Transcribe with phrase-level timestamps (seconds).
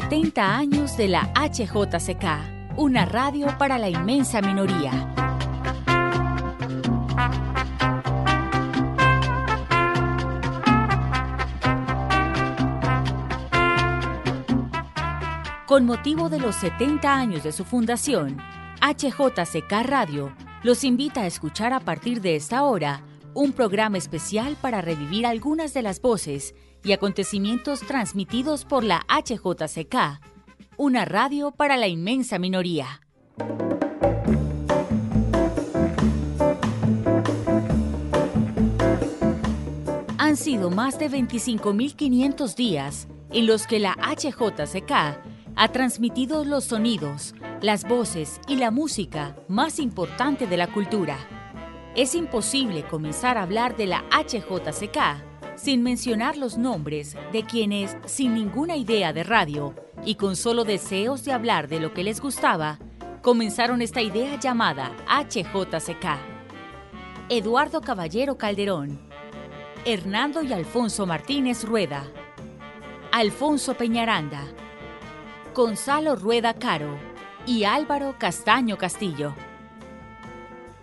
[0.00, 4.92] 70 años de la HJCK, una radio para la inmensa minoría.
[15.66, 18.36] Con motivo de los 70 años de su fundación,
[18.80, 23.02] HJCK Radio los invita a escuchar a partir de esta hora
[23.34, 30.20] un programa especial para revivir algunas de las voces y acontecimientos transmitidos por la HJCK,
[30.76, 33.00] una radio para la inmensa minoría.
[40.18, 44.92] Han sido más de 25.500 días en los que la HJCK
[45.56, 51.16] ha transmitido los sonidos, las voces y la música más importante de la cultura.
[51.96, 55.27] Es imposible comenzar a hablar de la HJCK
[55.58, 61.24] sin mencionar los nombres de quienes, sin ninguna idea de radio y con solo deseos
[61.24, 62.78] de hablar de lo que les gustaba,
[63.22, 66.06] comenzaron esta idea llamada HJCK.
[67.28, 69.00] Eduardo Caballero Calderón,
[69.84, 72.04] Hernando y Alfonso Martínez Rueda,
[73.10, 74.44] Alfonso Peñaranda,
[75.54, 76.96] Gonzalo Rueda Caro
[77.46, 79.34] y Álvaro Castaño Castillo.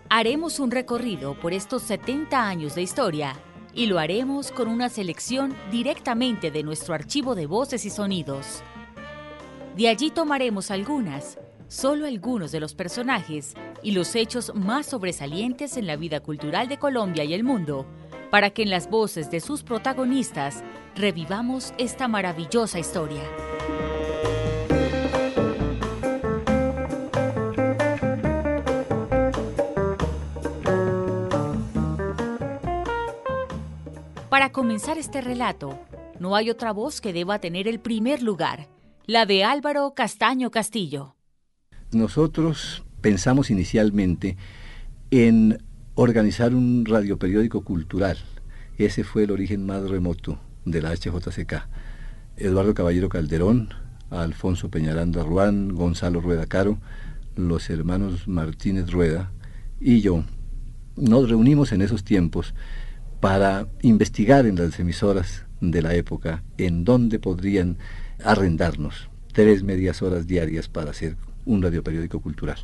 [0.09, 3.35] Haremos un recorrido por estos 70 años de historia
[3.75, 8.63] y lo haremos con una selección directamente de nuestro archivo de voces y sonidos.
[9.75, 11.37] De allí tomaremos algunas,
[11.67, 13.53] solo algunos de los personajes
[13.83, 17.85] y los hechos más sobresalientes en la vida cultural de Colombia y el mundo,
[18.31, 20.63] para que en las voces de sus protagonistas
[20.95, 23.21] revivamos esta maravillosa historia.
[34.45, 35.79] Para comenzar este relato,
[36.19, 38.67] no hay otra voz que deba tener el primer lugar,
[39.07, 41.15] la de Álvaro Castaño Castillo.
[41.91, 44.37] Nosotros pensamos inicialmente
[45.09, 45.63] en
[45.95, 48.19] organizar un radioperiódico cultural.
[48.77, 51.67] Ese fue el origen más remoto de la HJCK.
[52.37, 53.69] Eduardo Caballero Calderón,
[54.11, 56.77] Alfonso Peñaranda Ruán, Gonzalo Rueda Caro,
[57.35, 59.31] los hermanos Martínez Rueda
[59.79, 60.23] y yo
[60.97, 62.53] nos reunimos en esos tiempos
[63.19, 67.77] para investigar en las emisoras de la época en dónde podrían
[68.23, 72.57] arrendarnos tres medias horas diarias para hacer un radioperiódico cultural.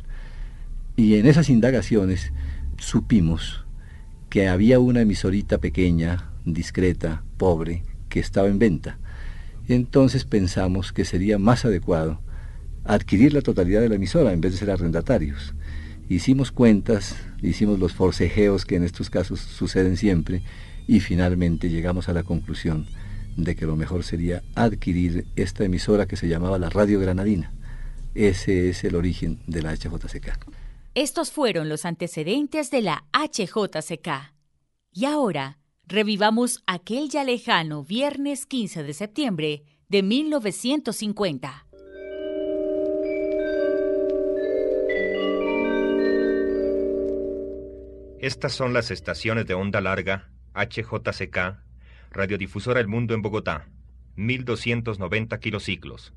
[0.96, 2.32] Y en esas indagaciones
[2.78, 3.64] supimos
[4.30, 8.98] que había una emisorita pequeña, discreta, pobre, que estaba en venta.
[9.68, 12.20] Entonces pensamos que sería más adecuado
[12.84, 15.54] adquirir la totalidad de la emisora en vez de ser arrendatarios.
[16.12, 20.42] Hicimos cuentas, hicimos los forcejeos que en estos casos suceden siempre
[20.86, 22.86] y finalmente llegamos a la conclusión
[23.38, 27.50] de que lo mejor sería adquirir esta emisora que se llamaba la Radio Granadina.
[28.14, 30.50] Ese es el origen de la HJCK.
[30.94, 34.34] Estos fueron los antecedentes de la HJCK.
[34.92, 41.66] Y ahora revivamos aquel ya lejano viernes 15 de septiembre de 1950.
[48.22, 51.58] Estas son las estaciones de onda larga HJCK,
[52.12, 53.66] Radiodifusora El Mundo en Bogotá,
[54.14, 56.12] 1290 kilociclos.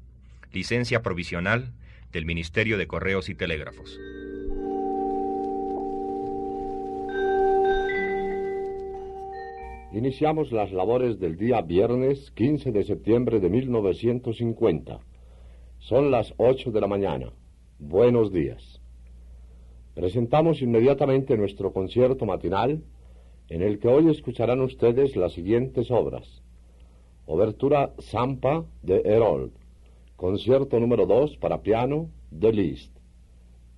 [0.53, 1.73] Licencia provisional
[2.11, 3.99] del Ministerio de Correos y Telégrafos.
[9.91, 14.99] Iniciamos las labores del día viernes 15 de septiembre de 1950.
[15.79, 17.31] Son las 8 de la mañana.
[17.79, 18.79] Buenos días.
[19.95, 22.83] Presentamos inmediatamente nuestro concierto matinal,
[23.47, 26.44] en el que hoy escucharán ustedes las siguientes obras.
[27.25, 29.53] Obertura Zampa de Herold,
[30.17, 32.91] concierto número 2 para piano de Liszt,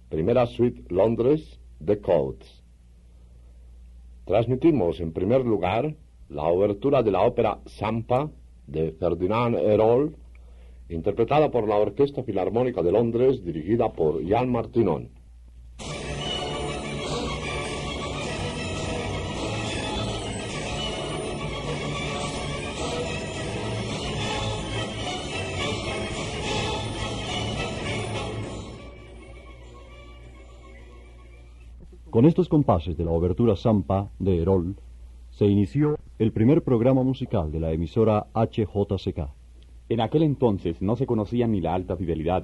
[0.09, 2.63] primera suite Londres de Coates.
[4.25, 5.95] Transmitimos en primer lugar
[6.29, 8.31] la obertura de la ópera Zampa
[8.65, 10.15] de Ferdinand Herold,
[10.89, 15.16] interpretada por la Orquesta Filarmónica de Londres dirigida por Jan Martinon.
[32.17, 34.75] Con estos compases de la obertura Sampa de Herol,
[35.29, 39.29] se inició el primer programa musical de la emisora HJCK.
[39.89, 42.43] En aquel entonces no se conocía ni la alta fidelidad,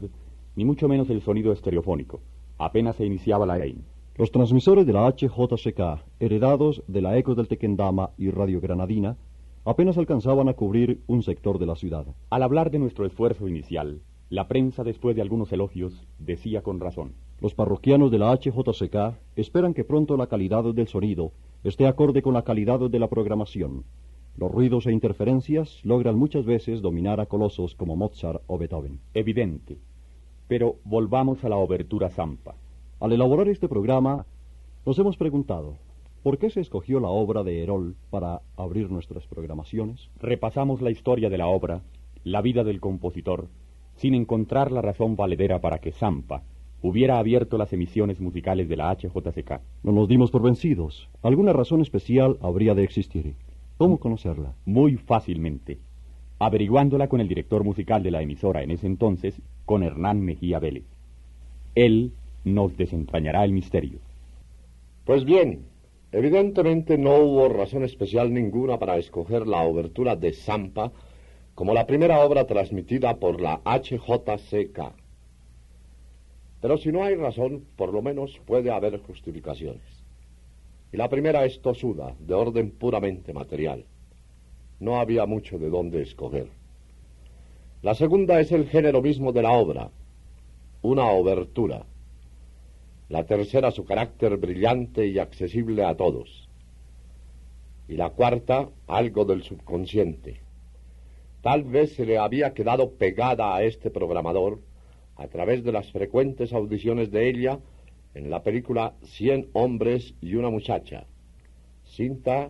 [0.55, 2.21] ni mucho menos el sonido estereofónico.
[2.59, 3.81] Apenas se iniciaba la AIM.
[4.15, 9.17] Los transmisores de la HJCK, heredados de la Eco del Tequendama y Radio Granadina,
[9.65, 12.05] apenas alcanzaban a cubrir un sector de la ciudad.
[12.29, 14.01] Al hablar de nuestro esfuerzo inicial,
[14.33, 17.13] la prensa, después de algunos elogios, decía con razón.
[17.39, 21.33] Los parroquianos de la HJCK esperan que pronto la calidad del sonido
[21.63, 23.83] esté acorde con la calidad de la programación.
[24.35, 29.01] Los ruidos e interferencias logran muchas veces dominar a colosos como Mozart o Beethoven.
[29.13, 29.77] Evidente.
[30.47, 32.55] Pero volvamos a la obertura Zampa.
[32.99, 34.25] Al elaborar este programa,
[34.83, 35.75] nos hemos preguntado,
[36.23, 40.09] ¿por qué se escogió la obra de Herol para abrir nuestras programaciones?
[40.19, 41.83] Repasamos la historia de la obra,
[42.23, 43.47] la vida del compositor,
[43.95, 46.43] sin encontrar la razón valedera para que Zampa
[46.81, 49.61] hubiera abierto las emisiones musicales de la HJCK.
[49.83, 51.09] No nos dimos por vencidos.
[51.21, 53.35] Alguna razón especial habría de existir.
[53.77, 54.53] ¿Cómo conocerla?
[54.65, 55.79] Muy fácilmente.
[56.39, 60.83] Averiguándola con el director musical de la emisora en ese entonces, con Hernán Mejía Vélez.
[61.73, 62.11] Él
[62.43, 63.99] nos desentrañará el misterio.
[65.05, 65.65] Pues bien,
[66.11, 70.91] evidentemente no hubo razón especial ninguna para escoger la obertura de Zampa
[71.55, 74.93] como la primera obra transmitida por la HJCK.
[76.61, 79.83] Pero si no hay razón, por lo menos puede haber justificaciones.
[80.91, 83.85] Y la primera es tosuda, de orden puramente material.
[84.79, 86.47] No había mucho de dónde escoger.
[87.81, 89.91] La segunda es el género mismo de la obra,
[90.81, 91.85] una obertura.
[93.09, 96.47] La tercera su carácter brillante y accesible a todos.
[97.87, 100.42] Y la cuarta, algo del subconsciente.
[101.43, 104.61] Tal vez se le había quedado pegada a este programador,
[105.17, 107.59] a través de las frecuentes audiciones de ella,
[108.15, 111.05] en la película Cien hombres y una muchacha.
[111.83, 112.49] Cinta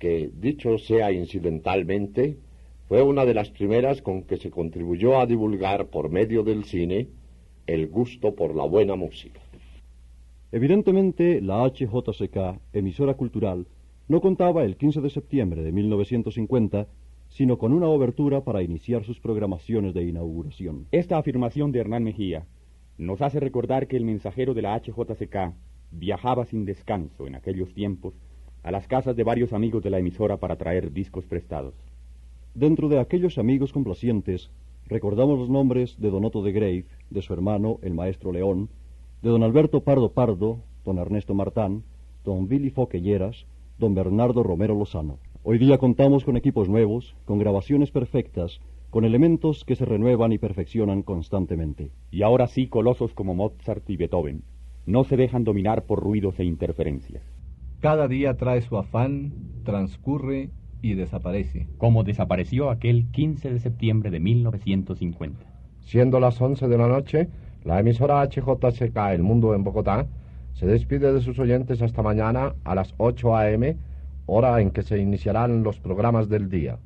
[0.00, 2.36] que, dicho sea incidentalmente,
[2.88, 7.06] fue una de las primeras con que se contribuyó a divulgar por medio del cine
[7.68, 9.40] el gusto por la buena música.
[10.50, 13.68] Evidentemente, la HJCK, emisora cultural,
[14.08, 16.88] no contaba el 15 de septiembre de 1950,
[17.36, 20.86] sino con una obertura para iniciar sus programaciones de inauguración.
[20.90, 22.46] Esta afirmación de Hernán Mejía
[22.96, 25.52] nos hace recordar que el mensajero de la HJCK
[25.90, 28.14] viajaba sin descanso en aquellos tiempos
[28.62, 31.74] a las casas de varios amigos de la emisora para traer discos prestados.
[32.54, 34.50] Dentro de aquellos amigos complacientes,
[34.86, 38.70] recordamos los nombres de Don Otto de Grave, de su hermano, el maestro León,
[39.20, 41.82] de don Alberto Pardo Pardo, don Ernesto Martán,
[42.24, 43.44] don Billy Foquelleras,
[43.78, 45.18] don Bernardo Romero Lozano.
[45.48, 48.58] Hoy día contamos con equipos nuevos, con grabaciones perfectas,
[48.90, 51.92] con elementos que se renuevan y perfeccionan constantemente.
[52.10, 54.42] Y ahora sí, colosos como Mozart y Beethoven
[54.86, 57.22] no se dejan dominar por ruidos e interferencias.
[57.78, 60.50] Cada día trae su afán, transcurre
[60.82, 61.68] y desaparece.
[61.78, 65.46] Como desapareció aquel 15 de septiembre de 1950.
[65.82, 67.28] Siendo las 11 de la noche,
[67.62, 70.08] la emisora HJCK El Mundo en Bogotá
[70.54, 73.76] se despide de sus oyentes hasta mañana a las 8 a.m.,
[74.26, 76.78] hora en que se iniciarán los programas del día.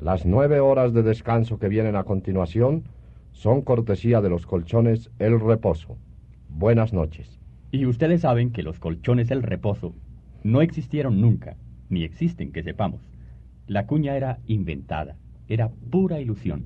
[0.00, 2.84] Las nueve horas de descanso que vienen a continuación
[3.30, 5.96] son cortesía de los colchones El Reposo.
[6.48, 7.38] Buenas noches.
[7.70, 9.94] Y ustedes saben que los colchones El Reposo
[10.42, 11.56] no existieron nunca,
[11.88, 13.00] ni existen que sepamos.
[13.66, 15.16] La cuña era inventada,
[15.48, 16.64] era pura ilusión,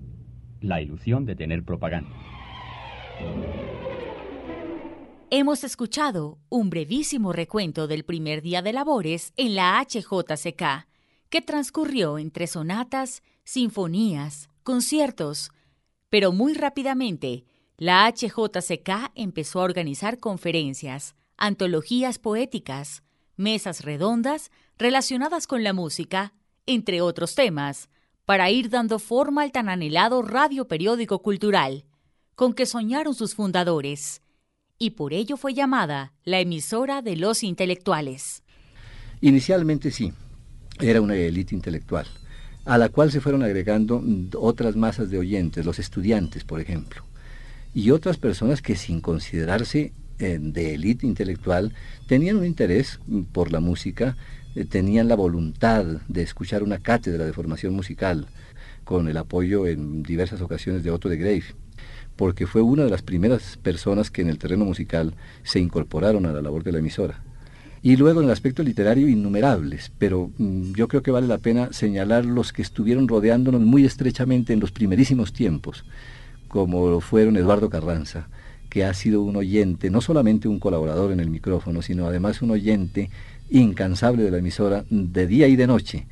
[0.61, 2.11] la ilusión de tener propaganda.
[5.29, 10.87] Hemos escuchado un brevísimo recuento del primer día de labores en la HJCK
[11.31, 15.51] que transcurrió entre sonatas, sinfonías, conciertos,
[16.11, 17.45] pero muy rápidamente
[17.77, 23.03] la HJCK empezó a organizar conferencias, antologías poéticas,
[23.35, 26.35] mesas redondas relacionadas con la música,
[26.67, 27.89] entre otros temas,
[28.27, 31.85] para ir dando forma al tan anhelado radio periódico cultural,
[32.37, 34.23] con que soñaron sus fundadores,
[34.79, 38.43] y por ello fue llamada la emisora de los intelectuales.
[39.21, 40.13] Inicialmente sí,
[40.81, 42.07] era una élite intelectual,
[42.65, 44.03] a la cual se fueron agregando
[44.35, 47.03] otras masas de oyentes, los estudiantes, por ejemplo,
[47.75, 51.75] y otras personas que sin considerarse eh, de élite intelectual
[52.07, 53.01] tenían un interés
[53.33, 54.17] por la música,
[54.55, 58.27] eh, tenían la voluntad de escuchar una cátedra de formación musical,
[58.85, 61.45] con el apoyo en diversas ocasiones de Otto de Grave,
[62.17, 66.33] porque fue una de las primeras personas que en el terreno musical se incorporaron a
[66.33, 67.23] la labor de la emisora.
[67.83, 71.73] Y luego en el aspecto literario innumerables, pero mm, yo creo que vale la pena
[71.73, 75.85] señalar los que estuvieron rodeándonos muy estrechamente en los primerísimos tiempos,
[76.49, 78.29] como fueron Eduardo Carranza,
[78.71, 82.51] que ha sido un oyente, no solamente un colaborador en el micrófono, sino además un
[82.51, 83.11] oyente
[83.51, 86.07] incansable de la emisora de día y de noche.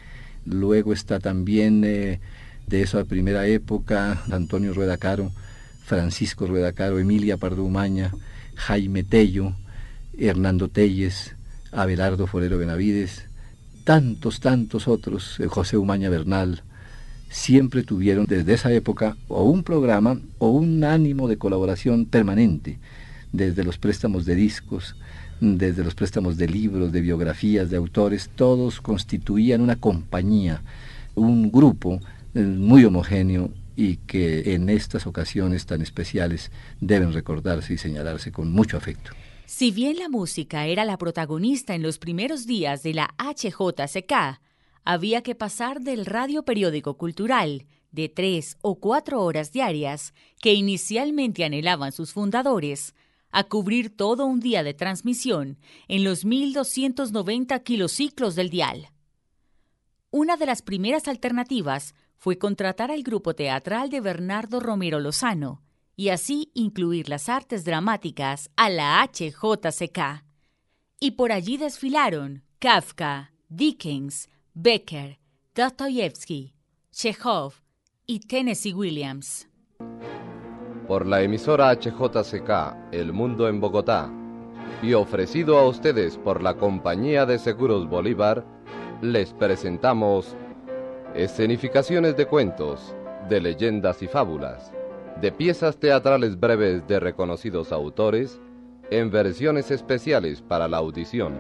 [0.47, 2.21] Luego está también eh,
[2.67, 5.33] de esa primera época Antonio Rueda Caro,
[5.85, 8.11] Francisco Rueda Caro, Emilia Pardo Umaña,
[8.55, 9.55] Jaime Tello,
[10.17, 11.37] Hernando Telles,
[11.73, 13.27] Abelardo Forero Benavides,
[13.85, 16.63] tantos, tantos otros, eh, José Umaña Bernal,
[17.29, 22.79] siempre tuvieron desde esa época o un programa o un ánimo de colaboración permanente,
[23.33, 24.97] desde los préstamos de discos,
[25.41, 30.63] desde los préstamos de libros, de biografías, de autores, todos constituían una compañía,
[31.15, 32.01] un grupo
[32.35, 36.51] eh, muy homogéneo y que en estas ocasiones tan especiales
[36.81, 39.13] deben recordarse y señalarse con mucho afecto.
[39.47, 44.41] Si bien la música era la protagonista en los primeros días de la HJCK,
[44.85, 51.45] había que pasar del radio periódico cultural de tres o cuatro horas diarias que inicialmente
[51.45, 52.95] anhelaban sus fundadores
[53.31, 58.91] a cubrir todo un día de transmisión en los 1290 kilociclos del dial.
[60.11, 65.63] Una de las primeras alternativas fue contratar al grupo teatral de Bernardo Romero Lozano
[65.97, 70.25] y así incluir las artes dramáticas a la HJCK.
[71.01, 75.19] Y por allí desfilaron Kafka, Dickens, Becker,
[75.55, 76.55] Dostoyevsky,
[76.91, 77.55] Chekhov
[78.07, 79.49] y Tennessee Williams.
[80.89, 84.11] Por la emisora HJCK El Mundo en Bogotá
[84.83, 88.45] y ofrecido a ustedes por la Compañía de Seguros Bolívar,
[89.01, 90.37] les presentamos
[91.15, 92.95] escenificaciones de cuentos,
[93.29, 94.73] de leyendas y fábulas,
[95.21, 98.41] de piezas teatrales breves de reconocidos autores,
[98.91, 101.39] en versiones especiales para la audición.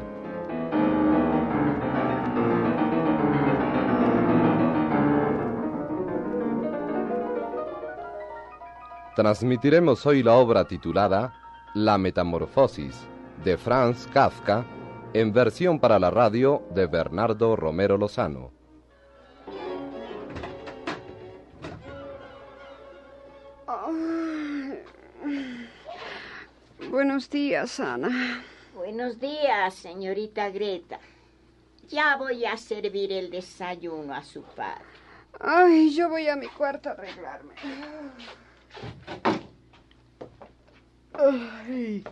[9.17, 11.35] Transmitiremos hoy la obra titulada
[11.75, 13.07] La Metamorfosis
[13.45, 14.65] de Franz Kafka
[15.13, 18.64] en versión para la radio de Bernardo Romero Lozano.
[26.95, 28.45] Buenos días, Ana.
[28.73, 31.01] Buenos días, señorita Greta.
[31.89, 34.85] Ya voy a servir el desayuno a su padre.
[35.41, 37.55] Ay, yo voy a mi cuarto a arreglarme.
[41.15, 42.05] Ay,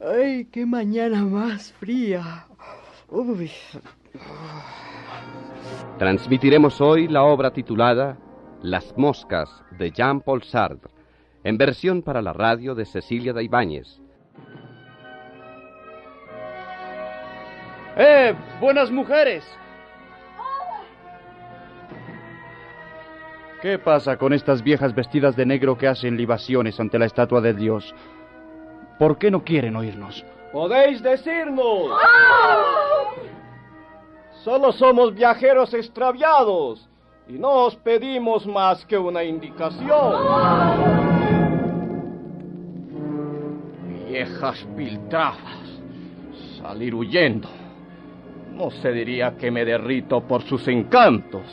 [0.00, 2.46] ay, qué mañana más fría.
[3.10, 3.52] Uy.
[5.98, 8.16] Transmitiremos hoy la obra titulada
[8.62, 10.90] Las moscas de Jean-Paul Sartre,
[11.44, 14.00] en versión para la radio de Cecilia de Ibáñez.
[17.96, 18.34] ¡Eh!
[18.60, 19.42] ¡Buenas mujeres!
[23.62, 27.54] ¿Qué pasa con estas viejas vestidas de negro que hacen libaciones ante la estatua de
[27.54, 27.94] Dios?
[28.98, 30.24] ¿Por qué no quieren oírnos?
[30.52, 31.90] ¡Podéis decirnos!
[34.44, 36.88] Solo somos viajeros extraviados
[37.28, 40.22] y no os pedimos más que una indicación.
[44.06, 45.80] Viejas piltrafas,
[46.60, 47.65] salir huyendo.
[48.56, 51.44] No se diría que me derrito por sus encantos.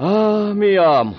[0.00, 1.14] Ah, mi amo.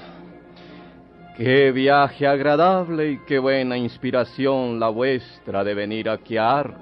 [1.37, 6.81] Qué viaje agradable y qué buena inspiración la vuestra de venir aquí a Argos.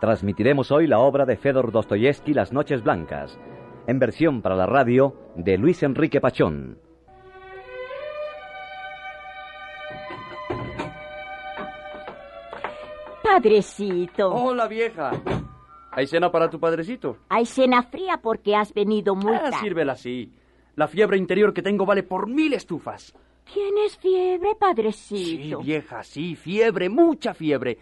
[0.00, 3.36] Transmitiremos hoy la obra de Fedor Dostoyevsky Las Noches Blancas,
[3.88, 6.83] en versión para la radio de Luis Enrique Pachón.
[13.38, 14.32] Padrecito.
[14.32, 15.10] Hola, vieja.
[15.90, 17.16] ¿Hay cena para tu padrecito?
[17.28, 19.56] Hay cena fría porque has venido muy Ah, tarde.
[19.60, 20.32] sírvela así.
[20.76, 23.12] La fiebre interior que tengo vale por mil estufas.
[23.52, 25.58] ¿Tienes fiebre, Sí, padrecito?
[25.62, 27.76] vieja, sí, fiebre, mucha fiebre.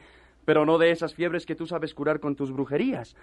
[0.47, 3.15] Pero no de esas fiebres que tú sabes curar con tus brujerías.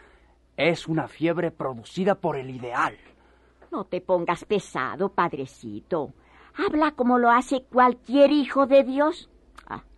[0.55, 2.95] Es una fiebre producida por el ideal.
[3.71, 6.13] No te pongas pesado, padrecito.
[6.55, 9.31] Habla como lo hace cualquier hijo de Dios.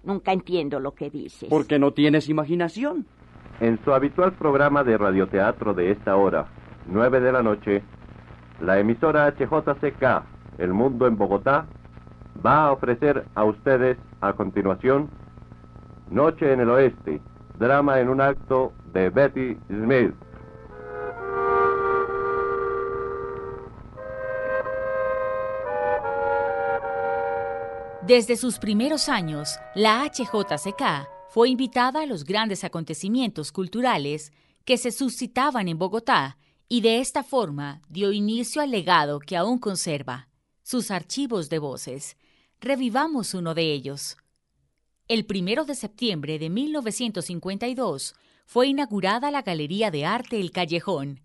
[0.04, 1.50] Nunca entiendo lo que dices.
[1.50, 3.06] Porque no tienes imaginación.
[3.60, 6.48] En su habitual programa de radioteatro de esta hora,
[6.88, 7.84] 9 de la noche,
[8.60, 10.24] la emisora HJCK,
[10.58, 11.68] El Mundo en Bogotá,
[12.44, 15.10] va a ofrecer a ustedes a continuación
[16.10, 17.22] Noche en el Oeste,
[17.58, 20.14] drama en un acto de Betty Smith.
[28.12, 34.34] Desde sus primeros años, la HJCK fue invitada a los grandes acontecimientos culturales
[34.66, 36.38] que se suscitaban en Bogotá
[36.68, 40.28] y de esta forma dio inicio al legado que aún conserva,
[40.62, 42.18] sus archivos de voces.
[42.60, 44.18] Revivamos uno de ellos.
[45.08, 48.14] El primero de septiembre de 1952
[48.46, 51.22] fue inaugurada la Galería de Arte El Callejón.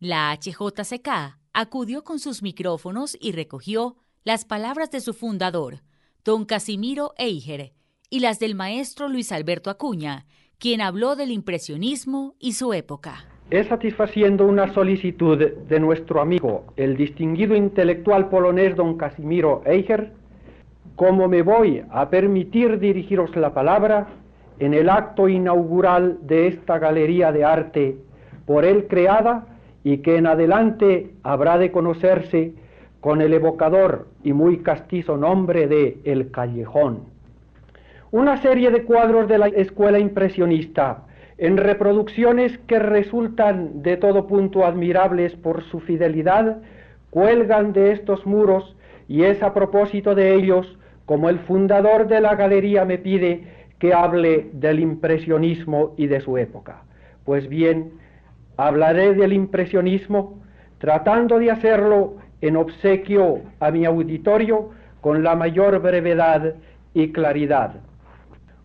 [0.00, 5.85] La HJCK acudió con sus micrófonos y recogió las palabras de su fundador,
[6.26, 7.70] don Casimiro Eiger,
[8.10, 10.26] y las del maestro Luis Alberto Acuña,
[10.58, 13.26] quien habló del impresionismo y su época.
[13.48, 20.14] Es satisfaciendo una solicitud de nuestro amigo, el distinguido intelectual polonés don Casimiro Eicher,
[20.96, 24.08] como me voy a permitir dirigiros la palabra
[24.58, 27.98] en el acto inaugural de esta galería de arte
[28.46, 29.46] por él creada
[29.84, 32.52] y que en adelante habrá de conocerse
[33.06, 37.04] con el evocador y muy castizo nombre de El Callejón.
[38.10, 41.04] Una serie de cuadros de la escuela impresionista,
[41.38, 46.58] en reproducciones que resultan de todo punto admirables por su fidelidad,
[47.10, 52.34] cuelgan de estos muros y es a propósito de ellos como el fundador de la
[52.34, 53.44] galería me pide
[53.78, 56.82] que hable del impresionismo y de su época.
[57.24, 57.92] Pues bien,
[58.56, 60.40] hablaré del impresionismo
[60.78, 66.54] tratando de hacerlo en obsequio a mi auditorio con la mayor brevedad
[66.94, 67.74] y claridad.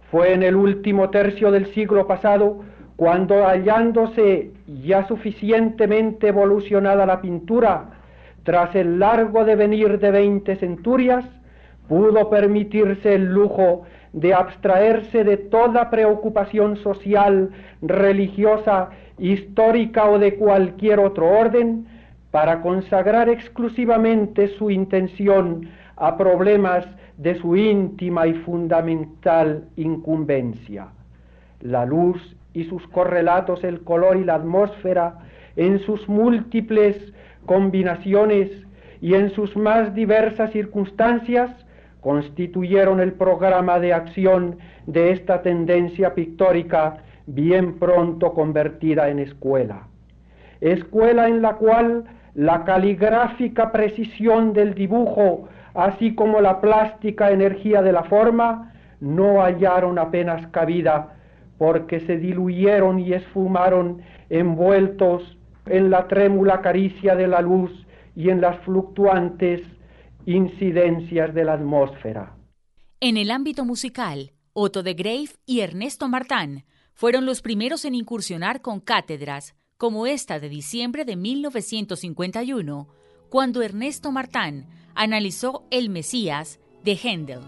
[0.10, 2.64] Fue en el último tercio del siglo pasado
[2.96, 4.52] cuando hallándose
[4.84, 7.90] ya suficientemente evolucionada la pintura,
[8.44, 11.26] tras el largo devenir de veinte centurias,
[11.88, 17.50] pudo permitirse el lujo de abstraerse de toda preocupación social,
[17.82, 21.88] religiosa, histórica o de cualquier otro orden,
[22.32, 26.86] para consagrar exclusivamente su intención a problemas
[27.18, 30.88] de su íntima y fundamental incumbencia.
[31.60, 35.20] La luz y sus correlatos, el color y la atmósfera,
[35.56, 36.98] en sus múltiples
[37.46, 38.50] combinaciones
[39.02, 41.52] y en sus más diversas circunstancias,
[42.00, 44.58] constituyeron el programa de acción
[44.88, 46.98] de esta tendencia pictórica
[47.28, 49.88] bien pronto convertida en escuela.
[50.62, 57.92] Escuela en la cual la caligráfica precisión del dibujo, así como la plástica energía de
[57.92, 61.18] la forma, no hallaron apenas cabida
[61.58, 67.72] porque se diluyeron y esfumaron envueltos en la trémula caricia de la luz
[68.16, 69.62] y en las fluctuantes
[70.26, 72.36] incidencias de la atmósfera.
[73.00, 78.62] En el ámbito musical, Otto de Grave y Ernesto Martán fueron los primeros en incursionar
[78.62, 82.88] con cátedras, como esta de diciembre de 1951,
[83.32, 87.40] cuando Ernesto Martán analizó El Mesías de Händel.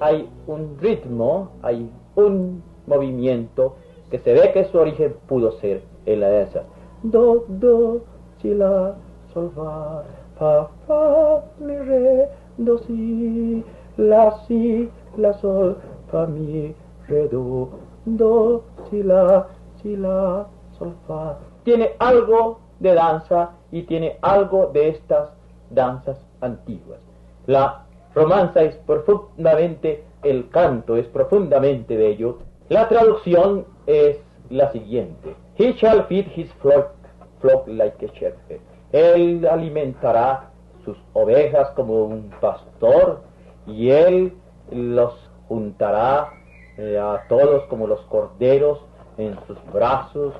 [0.00, 3.76] Hay un ritmo, hay un movimiento
[4.10, 6.64] que se ve que su origen pudo ser en la danza.
[7.04, 8.04] Do, do,
[8.42, 8.96] si, la,
[9.32, 10.02] sol, fa,
[10.36, 13.64] fa, fa, mi, re, do, si,
[13.96, 15.76] la, si, la, sol,
[16.10, 16.74] fa, mi,
[17.08, 17.70] re, do,
[18.04, 19.46] do, si, la,
[19.82, 20.46] si, la,
[20.78, 21.38] sol, fa.
[21.64, 25.30] Tiene algo de danza y tiene algo de estas
[25.70, 27.00] danzas antiguas.
[27.46, 32.38] La romanza es profundamente, el canto es profundamente bello.
[32.68, 34.18] La traducción es
[34.50, 35.34] la siguiente.
[35.58, 36.92] He shall feed his flock,
[37.40, 38.60] flock like a shepherd.
[38.92, 40.50] Él alimentará
[40.86, 43.20] sus ovejas como un pastor
[43.66, 44.32] y él
[44.70, 45.12] los
[45.48, 46.30] juntará
[46.78, 48.80] eh, a todos como los corderos
[49.18, 50.32] en sus brazos,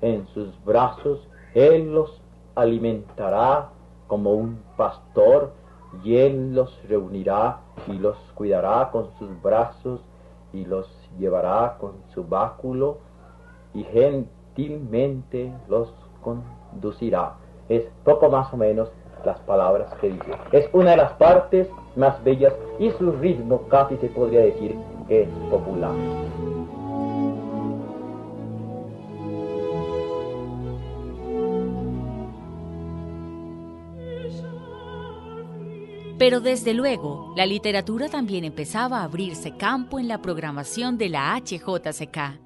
[0.00, 1.20] en sus brazos.
[1.54, 2.20] Él los
[2.54, 3.68] alimentará
[4.08, 5.52] como un pastor
[6.02, 10.00] y él los reunirá y los cuidará con sus brazos
[10.52, 12.98] y los llevará con su báculo
[13.74, 17.34] y gentilmente los conducirá.
[17.68, 18.90] Es poco más o menos
[19.24, 20.32] las palabras que dice.
[20.52, 24.76] Es una de las partes más bellas y su ritmo casi se podría decir
[25.08, 25.92] que es popular.
[36.20, 41.34] Pero desde luego, la literatura también empezaba a abrirse campo en la programación de la
[41.34, 42.38] HJCK.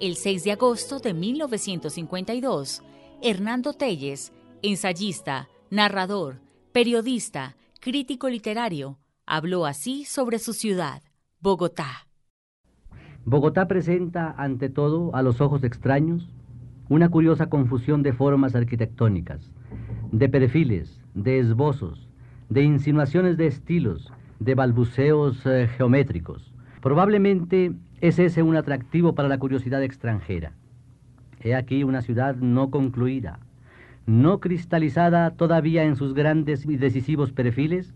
[0.00, 2.82] El 6 de agosto de 1952,
[3.20, 6.34] Hernando Telles, ensayista, narrador,
[6.72, 11.00] periodista, crítico literario, habló así sobre su ciudad,
[11.40, 12.06] Bogotá.
[13.24, 16.30] Bogotá presenta, ante todo, a los ojos extraños,
[16.90, 19.50] una curiosa confusión de formas arquitectónicas,
[20.10, 22.06] de perfiles, de esbozos,
[22.50, 26.52] de insinuaciones de estilos, de balbuceos eh, geométricos.
[26.82, 30.52] Probablemente es ese un atractivo para la curiosidad extranjera.
[31.40, 33.38] He aquí una ciudad no concluida,
[34.06, 37.94] no cristalizada todavía en sus grandes y decisivos perfiles,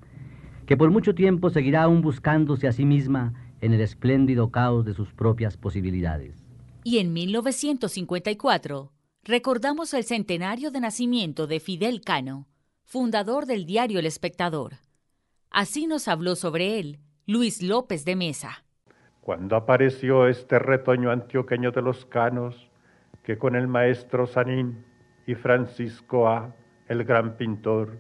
[0.67, 4.95] que por mucho tiempo seguirá aún buscándose a sí misma en el espléndido caos de
[4.95, 6.45] sus propias posibilidades.
[6.85, 8.93] Y en 1954
[9.25, 12.47] recordamos el centenario de nacimiento de Fidel Cano,
[12.85, 14.75] fundador del diario El Espectador.
[15.51, 18.65] Así nos habló sobre él Luis López de Mesa.
[19.21, 22.71] Cuando apareció este retoño antioqueño de los canos,
[23.25, 24.85] que con el maestro Sanín
[25.27, 26.55] y Francisco A.,
[26.89, 27.99] el gran pintor,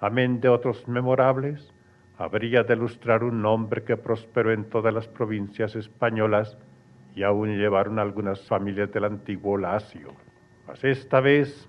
[0.00, 1.74] amén de otros memorables,
[2.16, 6.56] habría de ilustrar un nombre que prosperó en todas las provincias españolas
[7.14, 10.14] y aún llevaron algunas familias del antiguo Lacio.
[10.66, 11.68] Mas esta vez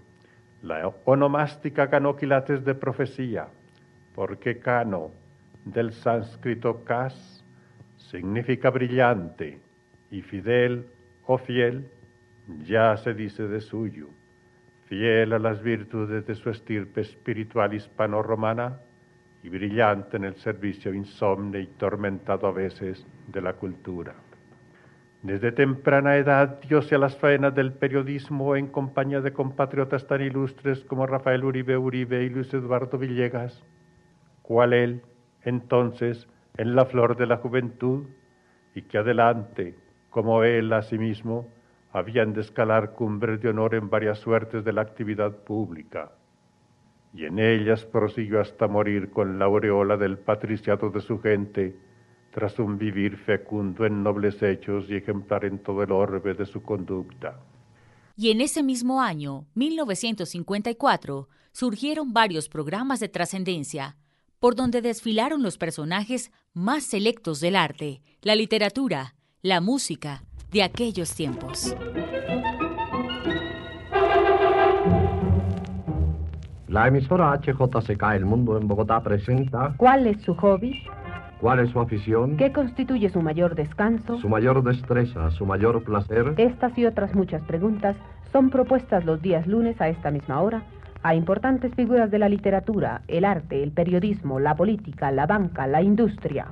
[0.61, 3.47] la onomástica ganó quilates de profecía,
[4.13, 5.11] porque cano,
[5.65, 7.43] del sánscrito cas,
[7.97, 9.59] significa brillante,
[10.11, 10.87] y fidel
[11.25, 11.89] o fiel,
[12.63, 14.07] ya se dice de suyo,
[14.89, 18.79] fiel a las virtudes de su estirpe espiritual hispano-romana
[19.43, 24.15] y brillante en el servicio insomne y tormentado a veces de la cultura.
[25.21, 30.83] Desde temprana edad diose a las faenas del periodismo en compañía de compatriotas tan ilustres
[30.85, 33.63] como Rafael Uribe Uribe y Luis Eduardo Villegas,
[34.41, 35.03] cual él,
[35.43, 38.07] entonces, en la flor de la juventud,
[38.73, 39.75] y que adelante,
[40.09, 41.47] como él asimismo,
[41.91, 46.11] habían de escalar cumbres de honor en varias suertes de la actividad pública,
[47.13, 51.75] y en ellas prosiguió hasta morir con la aureola del patriciado de su gente,
[52.31, 56.61] tras un vivir fecundo en nobles hechos y ejemplar en todo el orbe de su
[56.61, 57.39] conducta.
[58.15, 63.97] Y en ese mismo año, 1954, surgieron varios programas de trascendencia,
[64.39, 71.13] por donde desfilaron los personajes más selectos del arte, la literatura, la música de aquellos
[71.13, 71.75] tiempos.
[76.67, 80.83] La emisora HJCK El Mundo en Bogotá presenta ¿Cuál es su hobby?
[81.41, 82.37] ¿Cuál es su afición?
[82.37, 84.17] ¿Qué constituye su mayor descanso?
[84.19, 86.33] Su mayor destreza, su mayor placer.
[86.37, 87.95] Estas y otras muchas preguntas
[88.31, 90.63] son propuestas los días lunes a esta misma hora
[91.01, 95.81] a importantes figuras de la literatura, el arte, el periodismo, la política, la banca, la
[95.81, 96.47] industria.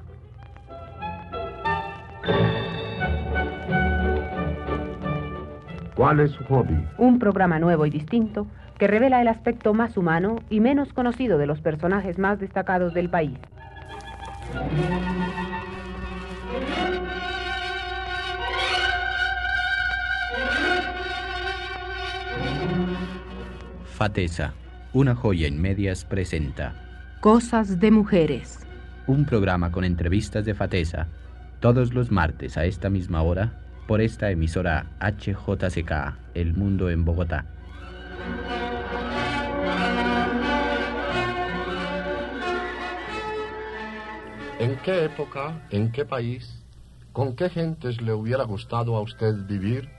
[5.98, 6.78] ¿Cuál es su hobby?
[7.00, 8.46] Un programa nuevo y distinto
[8.78, 13.10] que revela el aspecto más humano y menos conocido de los personajes más destacados del
[13.10, 13.40] país.
[23.96, 24.54] Fatesa,
[24.94, 26.76] una joya en medias, presenta
[27.22, 28.68] Cosas de mujeres.
[29.08, 31.08] Un programa con entrevistas de Fatesa,
[31.60, 37.46] todos los martes a esta misma hora, por esta emisora HJCK, El Mundo en Bogotá.
[44.60, 46.62] ¿En qué época, en qué país,
[47.14, 49.90] con qué gentes le hubiera gustado a usted vivir?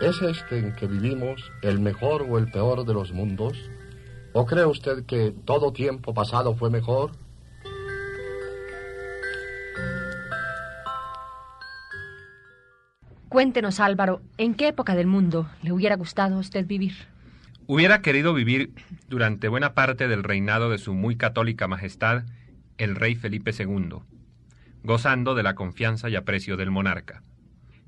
[0.00, 3.58] ¿Es este en que vivimos el mejor o el peor de los mundos?
[4.32, 7.25] ¿O cree usted que todo tiempo pasado fue mejor?
[13.36, 16.94] Cuéntenos, Álvaro, ¿en qué época del mundo le hubiera gustado a usted vivir?
[17.66, 18.72] Hubiera querido vivir
[19.10, 22.22] durante buena parte del reinado de su muy católica majestad,
[22.78, 23.98] el rey Felipe II,
[24.82, 27.22] gozando de la confianza y aprecio del monarca.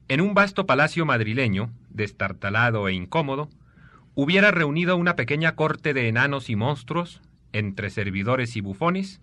[0.09, 3.49] En un vasto palacio madrileño, destartalado e incómodo,
[4.15, 7.23] hubiera reunido una pequeña corte de enanos y monstruos,
[7.55, 9.23] entre servidores y bufones,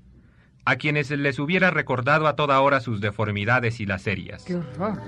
[0.66, 4.44] a quienes les hubiera recordado a toda hora sus deformidades y laserias.
[4.44, 5.00] ¡Qué horror!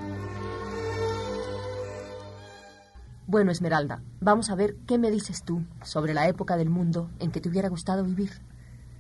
[3.28, 7.30] Bueno, Esmeralda, vamos a ver qué me dices tú sobre la época del mundo en
[7.30, 8.32] que te hubiera gustado vivir.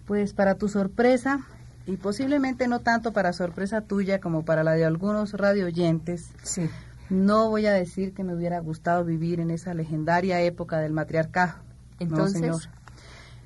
[0.05, 1.47] Pues para tu sorpresa,
[1.85, 6.69] y posiblemente no tanto para sorpresa tuya como para la de algunos radio oyentes, sí.
[7.09, 11.53] no voy a decir que me hubiera gustado vivir en esa legendaria época del matriarcado.
[11.97, 12.73] Entonces, no, señor.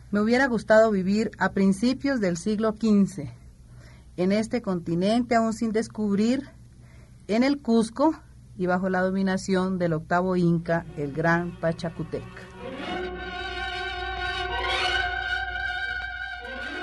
[0.10, 3.30] Me hubiera gustado vivir a principios del siglo XV,
[4.18, 6.50] en este continente aún sin descubrir,
[7.28, 8.16] en el Cusco
[8.58, 12.24] y bajo la dominación del octavo Inca, el gran Pachacutec.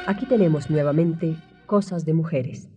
[0.06, 2.70] Aquí tenemos nuevamente Cosas de Mujeres.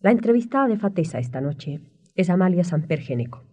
[0.00, 1.80] La entrevistada de Fatesa esta noche
[2.16, 3.44] es Amalia Sampergeneco.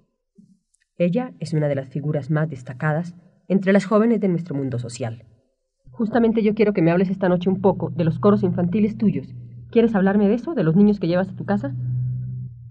[0.97, 3.15] Ella es una de las figuras más destacadas
[3.47, 5.25] entre las jóvenes de nuestro mundo social.
[5.91, 9.33] Justamente yo quiero que me hables esta noche un poco de los coros infantiles tuyos.
[9.69, 11.75] ¿Quieres hablarme de eso, de los niños que llevas a tu casa?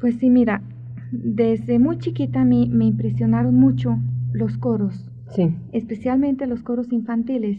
[0.00, 0.62] Pues sí, mira,
[1.10, 3.98] desde muy chiquita a mí me impresionaron mucho
[4.32, 5.10] los coros.
[5.30, 5.54] Sí.
[5.72, 7.58] Especialmente los coros infantiles.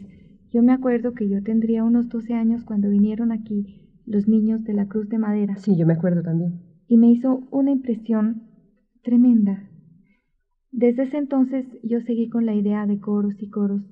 [0.52, 4.74] Yo me acuerdo que yo tendría unos 12 años cuando vinieron aquí los niños de
[4.74, 5.56] la Cruz de Madera.
[5.58, 6.62] Sí, yo me acuerdo también.
[6.88, 8.44] Y me hizo una impresión
[9.04, 9.70] tremenda.
[10.72, 13.84] Desde ese entonces yo seguí con la idea de coros y coros,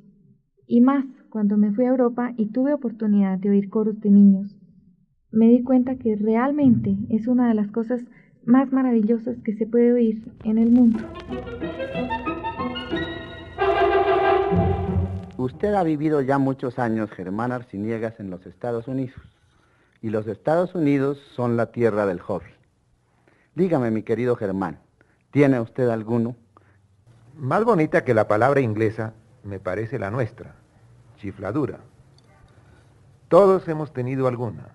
[0.67, 4.57] y más cuando me fui a Europa y tuve oportunidad de oír coros de niños.
[5.31, 8.05] Me di cuenta que realmente es una de las cosas
[8.47, 10.99] más maravillosas que se puede oír en el mundo.
[15.37, 19.21] Usted ha vivido ya muchos años, Germán Arciniegas, en los Estados Unidos.
[20.01, 22.45] Y los Estados Unidos son la tierra del hobby.
[23.53, 24.79] Dígame, mi querido Germán,
[25.31, 26.35] ¿tiene usted alguno?
[27.35, 30.55] Más bonita que la palabra inglesa me parece la nuestra,
[31.17, 31.79] chifladura.
[33.27, 34.69] Todos hemos tenido alguna.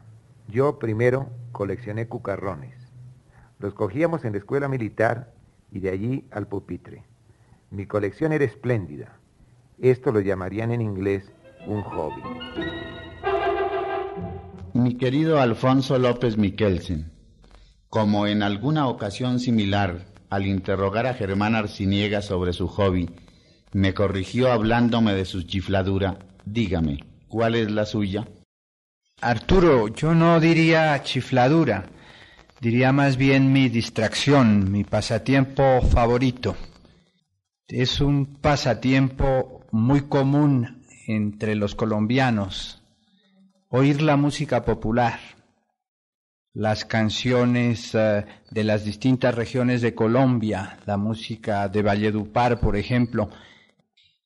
[0.49, 2.82] Yo primero coleccioné cucarrones.
[3.63, 5.33] Los cogíamos en la escuela militar
[5.71, 7.05] y de allí al pupitre.
[7.71, 9.21] Mi colección era espléndida.
[9.79, 11.31] Esto lo llamarían en inglés
[11.69, 12.21] un hobby.
[14.75, 17.13] Mi querido Alfonso López Miquelsen,
[17.89, 23.11] como en alguna ocasión similar, al interrogar a Germán Arciniega sobre su hobby,
[23.73, 28.27] me corrigió hablándome de su chifladura, dígame, ¿cuál es la suya?
[29.21, 31.85] Arturo, yo no diría chifladura,
[32.63, 36.55] diría más bien mi distracción, mi pasatiempo favorito.
[37.67, 42.81] Es un pasatiempo muy común entre los colombianos,
[43.69, 45.19] oír la música popular,
[46.55, 53.29] las canciones eh, de las distintas regiones de Colombia, la música de Valledupar, por ejemplo,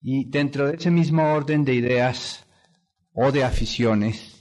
[0.02, 2.44] y dentro de ese mismo orden de ideas
[3.14, 4.35] o de aficiones,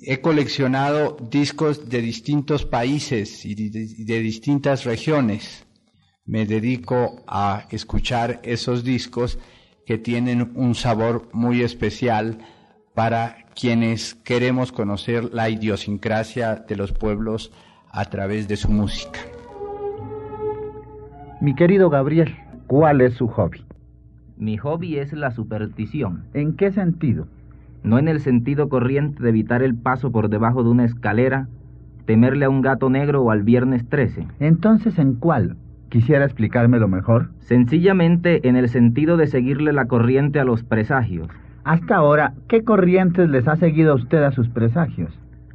[0.00, 3.54] he coleccionado discos de distintos países y
[4.04, 5.66] de distintas regiones.
[6.24, 9.38] Me dedico a escuchar esos discos
[9.86, 12.38] que tienen un sabor muy especial
[12.94, 17.52] para quienes queremos conocer la idiosincrasia de los pueblos
[17.90, 19.20] a través de su música.
[21.40, 23.64] Mi querido Gabriel, ¿cuál es su hobby?
[24.36, 26.24] Mi hobby es la superstición.
[26.34, 27.26] ¿En qué sentido?
[27.84, 31.48] No en el sentido corriente de evitar el paso por debajo de una escalera,
[32.06, 34.26] temerle a un gato negro o al viernes 13.
[34.40, 35.56] Entonces, ¿en cuál?
[35.88, 37.30] ¿Quisiera explicármelo mejor?
[37.40, 41.28] Sencillamente en el sentido de seguirle la corriente a los presagios.
[41.64, 45.12] Hasta ahora, ¿qué corrientes les ha seguido a usted a sus presagios?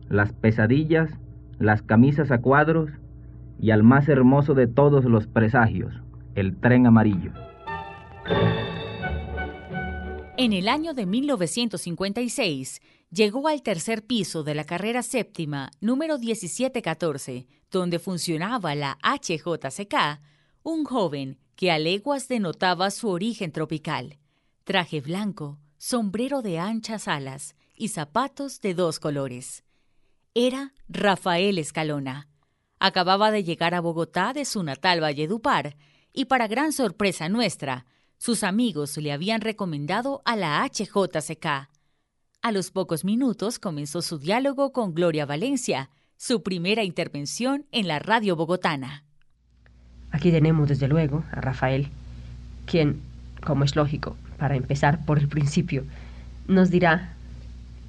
[0.09, 1.11] Las pesadillas,
[1.59, 2.91] las camisas a cuadros
[3.59, 6.01] y al más hermoso de todos los presagios,
[6.35, 7.31] el tren amarillo.
[10.39, 17.47] En el año de 1956 llegó al tercer piso de la carrera séptima número 1714,
[17.71, 20.21] donde funcionaba la HJCK,
[20.61, 24.19] un joven que a leguas denotaba su origen tropical.
[24.63, 29.63] Traje blanco, sombrero de anchas alas y zapatos de dos colores.
[30.35, 32.27] Era Rafael Escalona.
[32.77, 35.77] Acababa de llegar a Bogotá de su natal Valledupar
[36.13, 41.69] y para gran sorpresa nuestra, sus amigos le habían recomendado a la HJCK.
[42.41, 47.99] A los pocos minutos comenzó su diálogo con Gloria Valencia, su primera intervención en la
[47.99, 49.03] radio bogotana.
[50.11, 51.89] Aquí tenemos, desde luego, a Rafael,
[52.65, 53.01] quien,
[53.45, 55.83] como es lógico, para empezar por el principio,
[56.47, 57.13] nos dirá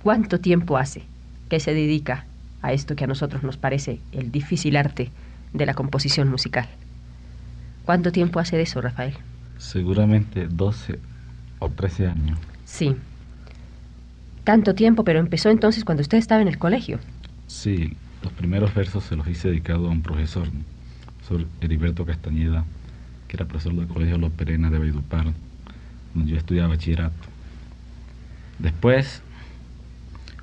[0.03, 1.03] cuánto tiempo hace
[1.49, 2.27] que se dedica
[2.61, 5.11] a esto que a nosotros nos parece el difícil arte
[5.53, 6.69] de la composición musical.
[7.85, 9.15] ¿Cuánto tiempo hace de eso, Rafael?
[9.59, 10.99] Seguramente 12
[11.59, 12.39] o 13 años.
[12.65, 12.97] Sí.
[14.45, 16.99] Tanto tiempo, pero empezó entonces cuando usted estaba en el colegio.
[17.47, 20.49] Sí, los primeros versos se los hice dedicado a un profesor,
[21.19, 22.65] profesor Heriberto Castañeda,
[23.27, 25.27] que era profesor del Colegio Los Perenas de Valledupar,
[26.15, 27.15] donde yo estudiaba bachillerato.
[28.59, 29.23] Después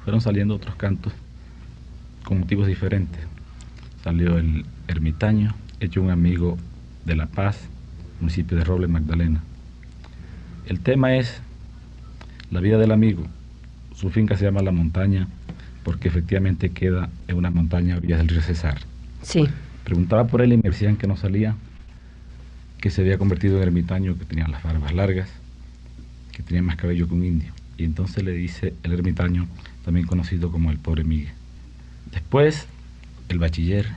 [0.04, 1.14] fueron saliendo otros cantos
[2.24, 3.22] con motivos diferentes.
[4.04, 6.58] Salió el ermitaño, hecho un amigo
[7.06, 7.58] de La Paz,
[8.20, 9.42] municipio de Roble, Magdalena.
[10.68, 11.42] El tema es
[12.52, 13.26] la vida del amigo.
[13.96, 15.28] Su finca se llama La Montaña
[15.84, 18.80] porque efectivamente queda en una montaña a orillas del río Cesar.
[19.22, 19.48] Sí.
[19.84, 21.56] Preguntaba por él y me decían que no salía,
[22.82, 25.30] que se había convertido en ermitaño, que tenía las barbas largas,
[26.32, 27.54] que tenía más cabello que un indio.
[27.78, 29.48] Y entonces le dice el ermitaño,
[29.86, 31.34] también conocido como el pobre Miguel.
[32.12, 32.68] Después,
[33.30, 33.88] el bachiller.